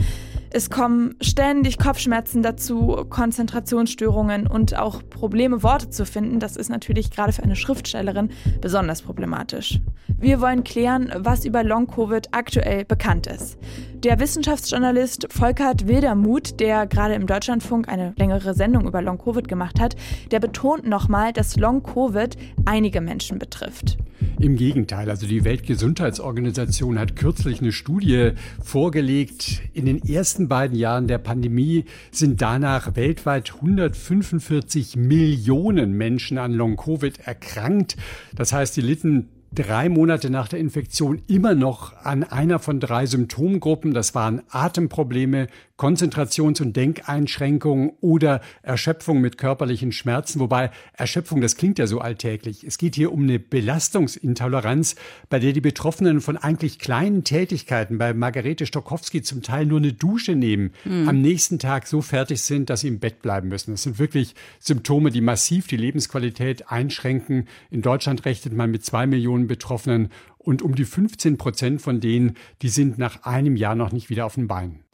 Es 0.52 0.68
kommen 0.68 1.14
ständig 1.20 1.78
Kopfschmerzen 1.78 2.42
dazu, 2.42 3.04
Konzentrationsstörungen 3.08 4.48
und 4.48 4.76
auch 4.76 5.00
Probleme, 5.08 5.62
Worte 5.62 5.90
zu 5.90 6.04
finden. 6.04 6.40
Das 6.40 6.56
ist 6.56 6.68
natürlich 6.68 7.12
gerade 7.12 7.32
für 7.32 7.44
eine 7.44 7.54
Schriftstellerin 7.54 8.30
besonders 8.60 9.02
problematisch. 9.02 9.78
Wir 10.18 10.40
wollen 10.40 10.64
klären, 10.64 11.12
was 11.16 11.44
über 11.44 11.62
Long-Covid 11.62 12.28
aktuell 12.32 12.84
bekannt 12.84 13.28
ist. 13.28 13.58
Der 14.02 14.18
Wissenschaftsjournalist 14.18 15.28
Volkert 15.30 15.86
Wildermuth, 15.86 16.58
der 16.58 16.86
gerade 16.86 17.14
im 17.14 17.26
Deutschlandfunk 17.26 17.88
eine 17.88 18.12
längere 18.16 18.54
Sendung 18.54 18.88
über 18.88 19.02
Long-Covid 19.02 19.46
gemacht 19.46 19.78
hat, 19.78 19.94
der 20.32 20.40
betont 20.40 20.84
nochmal, 21.00 21.32
dass 21.32 21.56
Long-Covid 21.56 22.36
einige 22.66 23.00
Menschen 23.00 23.38
betrifft. 23.38 23.96
Im 24.38 24.56
Gegenteil, 24.56 25.08
also 25.08 25.26
die 25.26 25.44
Weltgesundheitsorganisation 25.44 26.98
hat 26.98 27.16
kürzlich 27.16 27.60
eine 27.60 27.72
Studie 27.72 28.32
vorgelegt. 28.62 29.62
In 29.72 29.86
den 29.86 30.02
ersten 30.02 30.48
beiden 30.48 30.76
Jahren 30.76 31.08
der 31.08 31.18
Pandemie 31.18 31.86
sind 32.10 32.42
danach 32.42 32.96
weltweit 32.96 33.54
145 33.54 34.96
Millionen 34.96 35.92
Menschen 35.92 36.36
an 36.36 36.52
Long-Covid 36.52 37.20
erkrankt. 37.20 37.96
Das 38.34 38.52
heißt, 38.52 38.76
die 38.76 38.82
litten 38.82 39.28
drei 39.52 39.88
Monate 39.88 40.30
nach 40.30 40.48
der 40.48 40.60
Infektion 40.60 41.22
immer 41.26 41.54
noch 41.54 41.96
an 42.04 42.22
einer 42.22 42.58
von 42.58 42.78
drei 42.78 43.06
Symptomgruppen. 43.06 43.92
Das 43.92 44.14
waren 44.14 44.42
Atemprobleme, 44.50 45.48
Konzentrations- 45.76 46.60
und 46.60 46.76
Denkeinschränkungen 46.76 47.92
oder 48.00 48.42
Erschöpfung 48.62 49.20
mit 49.20 49.38
körperlichen 49.38 49.92
Schmerzen. 49.92 50.38
Wobei 50.38 50.70
Erschöpfung, 50.92 51.40
das 51.40 51.56
klingt 51.56 51.78
ja 51.78 51.86
so 51.86 52.00
alltäglich. 52.00 52.64
Es 52.64 52.76
geht 52.76 52.94
hier 52.94 53.12
um 53.12 53.22
eine 53.22 53.38
Belastungsintoleranz, 53.38 54.94
bei 55.30 55.38
der 55.38 55.54
die 55.54 55.62
Betroffenen 55.62 56.20
von 56.20 56.36
eigentlich 56.36 56.78
kleinen 56.78 57.24
Tätigkeiten, 57.24 57.96
bei 57.98 58.12
Margarete 58.12 58.66
Stokowski 58.66 59.22
zum 59.22 59.42
Teil 59.42 59.64
nur 59.64 59.78
eine 59.78 59.94
Dusche 59.94 60.36
nehmen, 60.36 60.72
mhm. 60.84 61.08
am 61.08 61.20
nächsten 61.22 61.58
Tag 61.58 61.86
so 61.86 62.02
fertig 62.02 62.42
sind, 62.42 62.68
dass 62.68 62.80
sie 62.80 62.88
im 62.88 62.98
Bett 62.98 63.22
bleiben 63.22 63.48
müssen. 63.48 63.72
Das 63.72 63.82
sind 63.82 63.98
wirklich 63.98 64.34
Symptome, 64.58 65.10
die 65.10 65.22
massiv 65.22 65.66
die 65.66 65.78
Lebensqualität 65.78 66.70
einschränken. 66.70 67.48
In 67.70 67.80
Deutschland 67.80 68.26
rechnet 68.26 68.54
man 68.54 68.70
mit 68.70 68.84
zwei 68.84 69.06
Millionen 69.06 69.39
Betroffenen 69.46 70.08
und 70.38 70.62
um 70.62 70.74
die 70.74 70.84
15 70.84 71.38
Prozent 71.38 71.82
von 71.82 72.00
denen, 72.00 72.36
die 72.62 72.68
sind 72.68 72.98
nach 72.98 73.24
einem 73.24 73.56
Jahr 73.56 73.74
noch 73.74 73.92
nicht 73.92 74.10
wieder 74.10 74.26
auf 74.26 74.34
den 74.34 74.48
Beinen. 74.48 74.84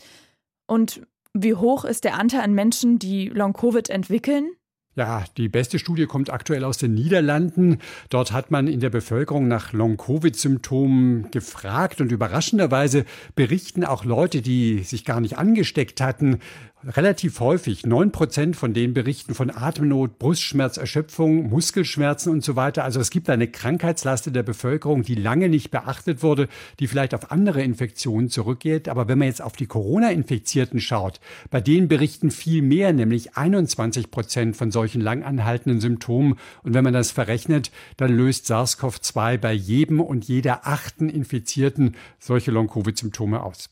Und 0.67 1.03
wie 1.33 1.55
hoch 1.55 1.85
ist 1.85 2.05
der 2.05 2.19
Anteil 2.19 2.41
an 2.41 2.55
Menschen, 2.55 2.99
die 2.99 3.29
Long-Covid 3.29 3.91
entwickeln? 3.91 4.51
Ja, 4.97 5.25
die 5.37 5.51
beste 5.51 5.79
Studie 5.79 6.07
kommt 6.07 6.31
aktuell 6.31 6.65
aus 6.65 6.79
den 6.79 6.95
Niederlanden. 6.95 7.81
Dort 8.09 8.33
hat 8.33 8.51
man 8.51 8.67
in 8.67 8.81
der 8.81 8.89
Bevölkerung 8.89 9.47
nach 9.47 9.75
Long-Covid-Symptomen 9.75 11.31
gefragt 11.31 12.01
und 12.01 12.13
überraschenderweise 12.13 13.05
berichten 13.35 13.85
auch 13.85 14.07
Leute, 14.07 14.41
die 14.41 14.79
sich 14.85 15.05
gar 15.05 15.21
nicht 15.21 15.37
angesteckt 15.37 16.01
hatten, 16.01 16.39
relativ 16.87 17.41
häufig. 17.41 17.85
Neun 17.85 18.13
Prozent 18.13 18.55
von 18.55 18.73
denen 18.73 18.95
berichten 18.95 19.35
von 19.35 19.51
Atemnot, 19.51 20.19
Brustschmerz, 20.19 20.77
Erschöpfung, 20.77 21.49
Muskelschmerzen 21.49 22.31
und 22.31 22.45
so 22.45 22.55
weiter. 22.55 22.85
Also 22.85 23.01
es 23.01 23.11
gibt 23.11 23.29
eine 23.29 23.49
Krankheitslast 23.49 24.35
der 24.35 24.43
Bevölkerung, 24.43 25.03
die 25.03 25.17
lange 25.17 25.49
nicht 25.49 25.71
beachtet 25.71 26.23
wurde, 26.23 26.49
die 26.79 26.87
vielleicht 26.87 27.15
auf 27.15 27.33
andere 27.33 27.63
Infektionen 27.63 28.29
zurückgeht. 28.29 28.89
Aber 28.89 29.09
wenn 29.09 29.19
man 29.19 29.29
jetzt 29.29 29.43
auf 29.43 29.57
die 29.57 29.67
Corona-Infizierten 29.67 30.81
schaut, 30.81 31.21
bei 31.51 31.61
denen 31.61 31.89
berichten 31.89 32.31
viel 32.31 32.63
mehr, 32.63 32.93
nämlich 32.93 33.37
21 33.37 34.11
Prozent 34.11 34.57
von 34.57 34.71
solchen 34.71 35.01
langanhaltenden 35.01 35.81
Symptomen. 35.81 36.37
Und 36.63 36.75
wenn 36.75 36.85
man 36.85 36.95
das 36.95 37.11
verrechnet, 37.11 37.73
dann 37.97 38.17
löst 38.17 38.47
SARS-CoV-2 38.47 39.39
bei 39.39 39.53
jedem 39.53 40.01
und 40.01 40.27
jeder 40.27 40.67
achten 40.67 41.09
Infizierten 41.09 41.97
solche 42.21 42.53
Long-Covid-Symptome 42.53 43.43
aus. 43.43 43.71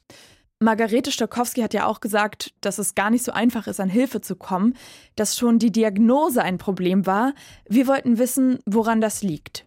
Margarete 0.60 1.10
Stokowski 1.10 1.60
hat 1.60 1.74
ja 1.74 1.86
auch 1.86 2.00
gesagt, 2.00 2.54
dass 2.60 2.78
es 2.78 2.94
gar 2.94 3.10
nicht 3.10 3.24
so 3.24 3.32
einfach 3.32 3.66
ist, 3.66 3.80
an 3.80 3.88
Hilfe 3.88 4.20
zu 4.20 4.36
kommen, 4.36 4.74
dass 5.16 5.36
schon 5.36 5.58
die 5.58 5.72
Diagnose 5.72 6.42
ein 6.42 6.58
Problem 6.58 7.06
war. 7.06 7.34
Wir 7.68 7.86
wollten 7.86 8.18
wissen, 8.18 8.58
woran 8.64 9.00
das 9.00 9.22
liegt. 9.22 9.66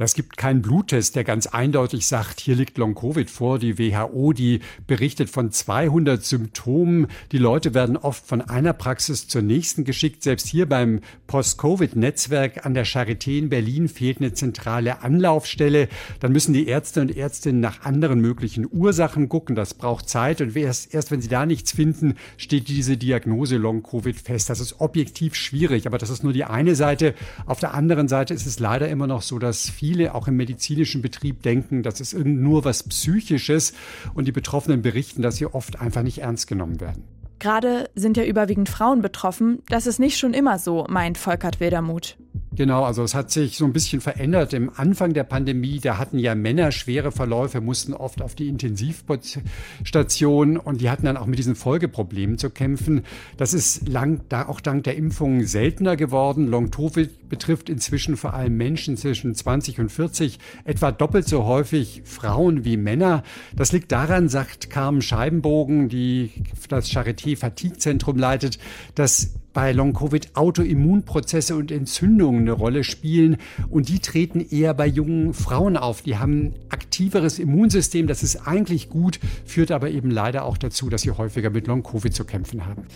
Es 0.00 0.14
gibt 0.14 0.36
keinen 0.36 0.62
Bluttest, 0.62 1.16
der 1.16 1.24
ganz 1.24 1.48
eindeutig 1.48 2.06
sagt, 2.06 2.38
hier 2.38 2.54
liegt 2.54 2.78
Long-Covid 2.78 3.28
vor. 3.28 3.58
Die 3.58 3.78
WHO, 3.78 4.32
die 4.32 4.60
berichtet 4.86 5.28
von 5.28 5.50
200 5.50 6.24
Symptomen. 6.24 7.08
Die 7.32 7.38
Leute 7.38 7.74
werden 7.74 7.96
oft 7.96 8.24
von 8.24 8.40
einer 8.40 8.74
Praxis 8.74 9.26
zur 9.26 9.42
nächsten 9.42 9.82
geschickt. 9.82 10.22
Selbst 10.22 10.46
hier 10.46 10.68
beim 10.68 11.00
Post-Covid-Netzwerk 11.26 12.64
an 12.64 12.74
der 12.74 12.86
Charité 12.86 13.38
in 13.38 13.48
Berlin 13.48 13.88
fehlt 13.88 14.18
eine 14.18 14.32
zentrale 14.32 15.02
Anlaufstelle. 15.02 15.88
Dann 16.20 16.30
müssen 16.30 16.52
die 16.52 16.68
Ärzte 16.68 17.00
und 17.00 17.16
Ärztinnen 17.16 17.60
nach 17.60 17.84
anderen 17.84 18.20
möglichen 18.20 18.68
Ursachen 18.70 19.28
gucken. 19.28 19.56
Das 19.56 19.74
braucht 19.74 20.08
Zeit. 20.08 20.40
Und 20.40 20.54
erst, 20.54 20.94
erst 20.94 21.10
wenn 21.10 21.20
sie 21.20 21.28
da 21.28 21.44
nichts 21.44 21.72
finden, 21.72 22.14
steht 22.36 22.68
diese 22.68 22.96
Diagnose 22.96 23.56
Long-Covid 23.56 24.16
fest. 24.16 24.48
Das 24.48 24.60
ist 24.60 24.80
objektiv 24.80 25.34
schwierig, 25.34 25.88
aber 25.88 25.98
das 25.98 26.10
ist 26.10 26.22
nur 26.22 26.32
die 26.32 26.44
eine 26.44 26.76
Seite. 26.76 27.14
Auf 27.46 27.58
der 27.58 27.74
anderen 27.74 28.06
Seite 28.06 28.32
ist 28.32 28.46
es 28.46 28.60
leider 28.60 28.88
immer 28.88 29.08
noch 29.08 29.22
so, 29.22 29.40
dass 29.40 29.68
viele 29.68 29.87
viele 29.88 30.14
auch 30.14 30.28
im 30.28 30.36
medizinischen 30.36 31.00
Betrieb 31.00 31.42
denken, 31.42 31.82
das 31.82 32.00
ist 32.00 32.12
nur 32.14 32.64
was 32.64 32.82
Psychisches 32.82 33.72
und 34.12 34.28
die 34.28 34.32
Betroffenen 34.32 34.82
berichten, 34.82 35.22
dass 35.22 35.36
sie 35.36 35.46
oft 35.46 35.80
einfach 35.80 36.02
nicht 36.02 36.18
ernst 36.18 36.46
genommen 36.46 36.78
werden. 36.80 37.04
Gerade 37.38 37.88
sind 37.94 38.16
ja 38.16 38.24
überwiegend 38.24 38.68
Frauen 38.68 39.00
betroffen. 39.00 39.62
Das 39.68 39.86
ist 39.86 39.98
nicht 39.98 40.18
schon 40.18 40.34
immer 40.34 40.58
so, 40.58 40.84
meint 40.90 41.16
Volkert 41.16 41.60
Wildermuth. 41.60 42.18
Genau, 42.58 42.84
also 42.84 43.02
es 43.04 43.14
hat 43.14 43.30
sich 43.30 43.56
so 43.56 43.64
ein 43.66 43.72
bisschen 43.72 44.00
verändert. 44.00 44.52
Im 44.52 44.72
Anfang 44.74 45.12
der 45.12 45.22
Pandemie, 45.22 45.78
da 45.78 45.96
hatten 45.96 46.18
ja 46.18 46.34
Männer 46.34 46.72
schwere 46.72 47.12
Verläufe, 47.12 47.60
mussten 47.60 47.94
oft 47.94 48.20
auf 48.20 48.34
die 48.34 48.48
Intensivstation 48.48 50.56
und 50.56 50.80
die 50.80 50.90
hatten 50.90 51.06
dann 51.06 51.16
auch 51.16 51.26
mit 51.26 51.38
diesen 51.38 51.54
Folgeproblemen 51.54 52.36
zu 52.36 52.50
kämpfen. 52.50 53.04
Das 53.36 53.54
ist 53.54 53.86
lang, 53.86 54.22
da 54.28 54.48
auch 54.48 54.60
dank 54.60 54.82
der 54.84 54.96
Impfungen 54.96 55.46
seltener 55.46 55.94
geworden. 55.94 56.48
Long-Covid 56.48 57.28
betrifft 57.28 57.68
inzwischen 57.68 58.16
vor 58.16 58.34
allem 58.34 58.56
Menschen 58.56 58.96
zwischen 58.96 59.36
20 59.36 59.78
und 59.78 59.92
40, 59.92 60.40
etwa 60.64 60.90
doppelt 60.90 61.28
so 61.28 61.44
häufig 61.44 62.02
Frauen 62.04 62.64
wie 62.64 62.76
Männer. 62.76 63.22
Das 63.54 63.70
liegt 63.70 63.92
daran, 63.92 64.28
sagt 64.28 64.68
Carmen 64.68 65.02
Scheibenbogen, 65.02 65.88
die 65.88 66.32
das 66.68 66.90
Charité 66.90 67.36
Fatigue 67.36 67.78
Zentrum 67.78 68.16
leitet, 68.16 68.58
dass 68.96 69.34
bei 69.52 69.72
Long-Covid 69.72 70.36
Autoimmunprozesse 70.36 71.56
und 71.56 71.70
Entzündungen 71.70 72.42
eine 72.42 72.52
Rolle 72.52 72.84
spielen. 72.84 73.38
Und 73.68 73.88
die 73.88 73.98
treten 73.98 74.40
eher 74.40 74.74
bei 74.74 74.86
jungen 74.86 75.34
Frauen 75.34 75.76
auf. 75.76 76.02
Die 76.02 76.18
haben 76.18 76.38
ein 76.38 76.54
aktiveres 76.68 77.38
Immunsystem. 77.38 78.06
Das 78.06 78.22
ist 78.22 78.46
eigentlich 78.46 78.88
gut, 78.88 79.18
führt 79.44 79.70
aber 79.70 79.90
eben 79.90 80.10
leider 80.10 80.44
auch 80.44 80.58
dazu, 80.58 80.88
dass 80.88 81.02
sie 81.02 81.10
häufiger 81.10 81.50
mit 81.50 81.66
Long-Covid 81.66 82.14
zu 82.14 82.24
kämpfen 82.24 82.66
haben. 82.66 82.86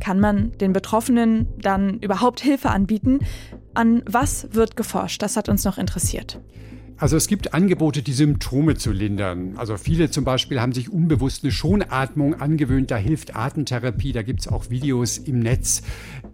Kann 0.00 0.20
man 0.20 0.52
den 0.58 0.72
Betroffenen 0.72 1.46
dann 1.58 1.98
überhaupt 2.00 2.40
Hilfe 2.40 2.70
anbieten? 2.70 3.20
An 3.74 4.02
was 4.06 4.48
wird 4.52 4.76
geforscht? 4.76 5.22
Das 5.22 5.36
hat 5.36 5.48
uns 5.48 5.64
noch 5.64 5.78
interessiert. 5.78 6.40
Also 7.00 7.16
es 7.16 7.28
gibt 7.28 7.54
Angebote, 7.54 8.02
die 8.02 8.12
Symptome 8.12 8.76
zu 8.76 8.92
lindern. 8.92 9.54
Also 9.56 9.78
viele 9.78 10.10
zum 10.10 10.24
Beispiel 10.24 10.60
haben 10.60 10.74
sich 10.74 10.92
unbewusst 10.92 11.42
eine 11.42 11.50
Schonatmung 11.50 12.34
angewöhnt. 12.34 12.90
Da 12.90 12.98
hilft 12.98 13.34
Atemtherapie. 13.34 14.12
Da 14.12 14.20
gibt 14.20 14.40
es 14.40 14.48
auch 14.48 14.68
Videos 14.68 15.16
im 15.16 15.38
Netz. 15.38 15.80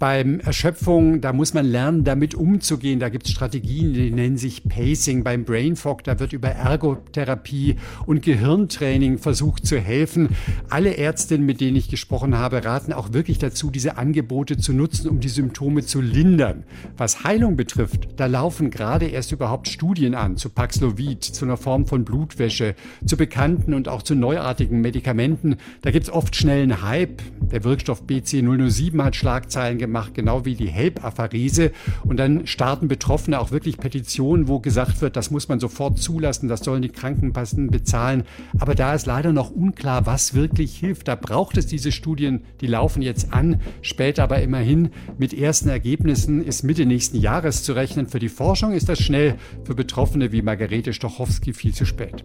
Beim 0.01 0.41
Erschöpfung, 0.41 1.21
da 1.21 1.33
muss 1.33 1.55
man 1.55 1.67
lernen, 1.67 2.03
damit 2.03 2.35
umzugehen. 2.35 2.99
Da 2.99 3.11
gibt 3.11 3.27
es 3.27 3.33
Strategien, 3.33 3.95
die 3.95 4.11
nennen 4.11 4.39
sich 4.39 4.65
Pacing. 4.65 5.23
Beim 5.23 5.45
Brain 5.45 5.77
Fog, 5.77 6.03
da 6.03 6.19
wird 6.19 6.33
über 6.33 6.49
Ergotherapie 6.49 7.77
und 8.05 8.23
Gehirntraining 8.23 9.19
versucht 9.19 9.69
zu 9.69 9.79
helfen. 9.79 10.31
Alle 10.69 10.97
Ärztinnen, 10.97 11.47
mit 11.47 11.61
denen 11.61 11.77
ich 11.77 11.89
gesprochen 11.89 12.37
habe, 12.37 12.65
raten 12.65 12.93
auch 12.93 13.13
wirklich 13.13 13.39
dazu, 13.39 13.71
diese 13.71 13.99
Angebote 13.99 14.57
zu 14.57 14.73
nutzen, 14.73 15.11
um 15.11 15.21
die 15.21 15.29
Symptome 15.29 15.85
zu 15.85 16.01
lindern. 16.01 16.65
Was 16.97 17.23
Heilung 17.23 17.55
betrifft, 17.55 18.09
da 18.17 18.27
laufen 18.27 18.71
gerade 18.71 19.07
erst 19.07 19.31
überhaupt 19.31 19.69
Studien 19.69 20.17
an 20.17 20.37
zu 20.37 20.56
Paxlovid, 20.57 21.23
zu 21.23 21.45
einer 21.45 21.57
Form 21.57 21.87
von 21.87 22.05
Blutwäsche, 22.05 22.75
zu 23.05 23.17
bekannten 23.17 23.75
und 23.75 23.89
auch 23.89 24.03
zu 24.03 24.17
neuartigen 24.17 24.81
Medikamenten. 24.81 25.57
Da 25.83 25.93
gibt 25.93 26.07
es 26.07 26.13
oft 26.13 26.35
schnellen 26.35 26.83
Hype. 26.83 27.23
Der 27.53 27.63
Wirkstoff 27.63 28.03
BC007 28.03 29.05
hat 29.05 29.15
Schlagzeilen 29.15 29.79
gemacht, 29.79 30.15
genau 30.15 30.45
wie 30.45 30.57
die 30.57 30.67
HELP-Apharise. 30.67 31.71
Und 32.05 32.17
dann 32.17 32.47
starten 32.49 32.89
Betroffene 32.89 33.39
auch 33.39 33.53
wirklich 33.53 33.77
Petitionen, 33.77 34.49
wo 34.49 34.59
gesagt 34.59 35.01
wird, 35.03 35.15
das 35.15 35.31
muss 35.31 35.49
man 35.49 35.61
sofort 35.61 35.99
zulassen, 35.99 36.49
das 36.49 36.61
sollen 36.65 36.83
die 36.83 36.89
Krankenkassen 36.89 37.71
bezahlen. 37.71 38.25
Aber 38.59 38.75
da 38.75 38.95
ist 38.95 39.07
leider 39.07 39.33
noch 39.33 39.51
unklar, 39.51 40.07
was 40.07 40.35
wirklich 40.35 40.77
hilft. 40.79 41.07
Da 41.07 41.15
braucht 41.15 41.57
es 41.59 41.67
diese 41.67 41.93
Studien, 41.93 42.43
die 42.61 42.67
laufen 42.67 43.03
jetzt 43.03 43.33
an, 43.33 43.61
später 43.83 44.25
aber 44.25 44.41
immerhin 44.41 44.89
mit 45.19 45.35
ersten 45.35 45.69
Ergebnissen 45.69 46.43
ist 46.43 46.63
Mitte 46.63 46.87
nächsten 46.87 47.21
Jahres 47.21 47.63
zu 47.63 47.75
rechnen. 47.75 48.07
Für 48.07 48.19
die 48.19 48.31
Forschung 48.31 48.73
ist 48.73 48.89
das 48.89 48.99
schnell, 48.99 49.35
für 49.65 49.75
Betroffene 49.75 50.33
wie 50.33 50.46
Margarete 50.47 50.95
Stochowski 50.95 51.53
viel 51.53 51.75
zu 51.75 51.85
spät. 51.85 52.25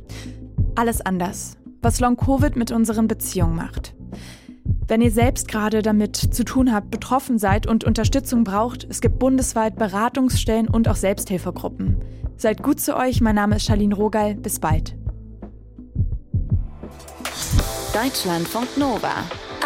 Alles 0.75 1.01
anders. 1.01 1.57
Was 1.81 1.99
Long-Covid 1.99 2.55
mit 2.55 2.71
unseren 2.71 3.07
Beziehungen 3.07 3.55
macht. 3.55 3.95
Wenn 4.87 5.01
ihr 5.01 5.11
selbst 5.11 5.47
gerade 5.47 5.81
damit 5.81 6.15
zu 6.15 6.45
tun 6.45 6.71
habt, 6.71 6.91
betroffen 6.91 7.39
seid 7.39 7.65
und 7.65 7.83
Unterstützung 7.83 8.43
braucht, 8.43 8.85
es 8.89 9.01
gibt 9.01 9.19
bundesweit 9.19 9.75
Beratungsstellen 9.75 10.67
und 10.67 10.87
auch 10.87 10.95
Selbsthilfegruppen. 10.95 11.97
Seid 12.37 12.61
gut 12.61 12.79
zu 12.79 12.95
euch, 12.95 13.21
mein 13.21 13.35
Name 13.35 13.55
ist 13.55 13.65
Charlene 13.65 13.95
Rogal, 13.95 14.35
bis 14.35 14.59
bald. 14.59 14.95
Deutschlandfunk 17.93 18.77
Nova 18.77 19.13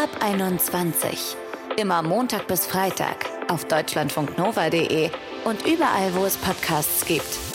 ab 0.02 0.10
21. 0.22 1.36
Immer 1.78 2.02
Montag 2.04 2.48
bis 2.48 2.66
Freitag 2.66 3.26
auf 3.50 3.66
deutschlandfunknova.de 3.66 5.10
und 5.44 5.68
überall, 5.68 6.16
wo 6.16 6.26
es 6.26 6.38
Podcasts 6.38 7.06
gibt. 7.06 7.55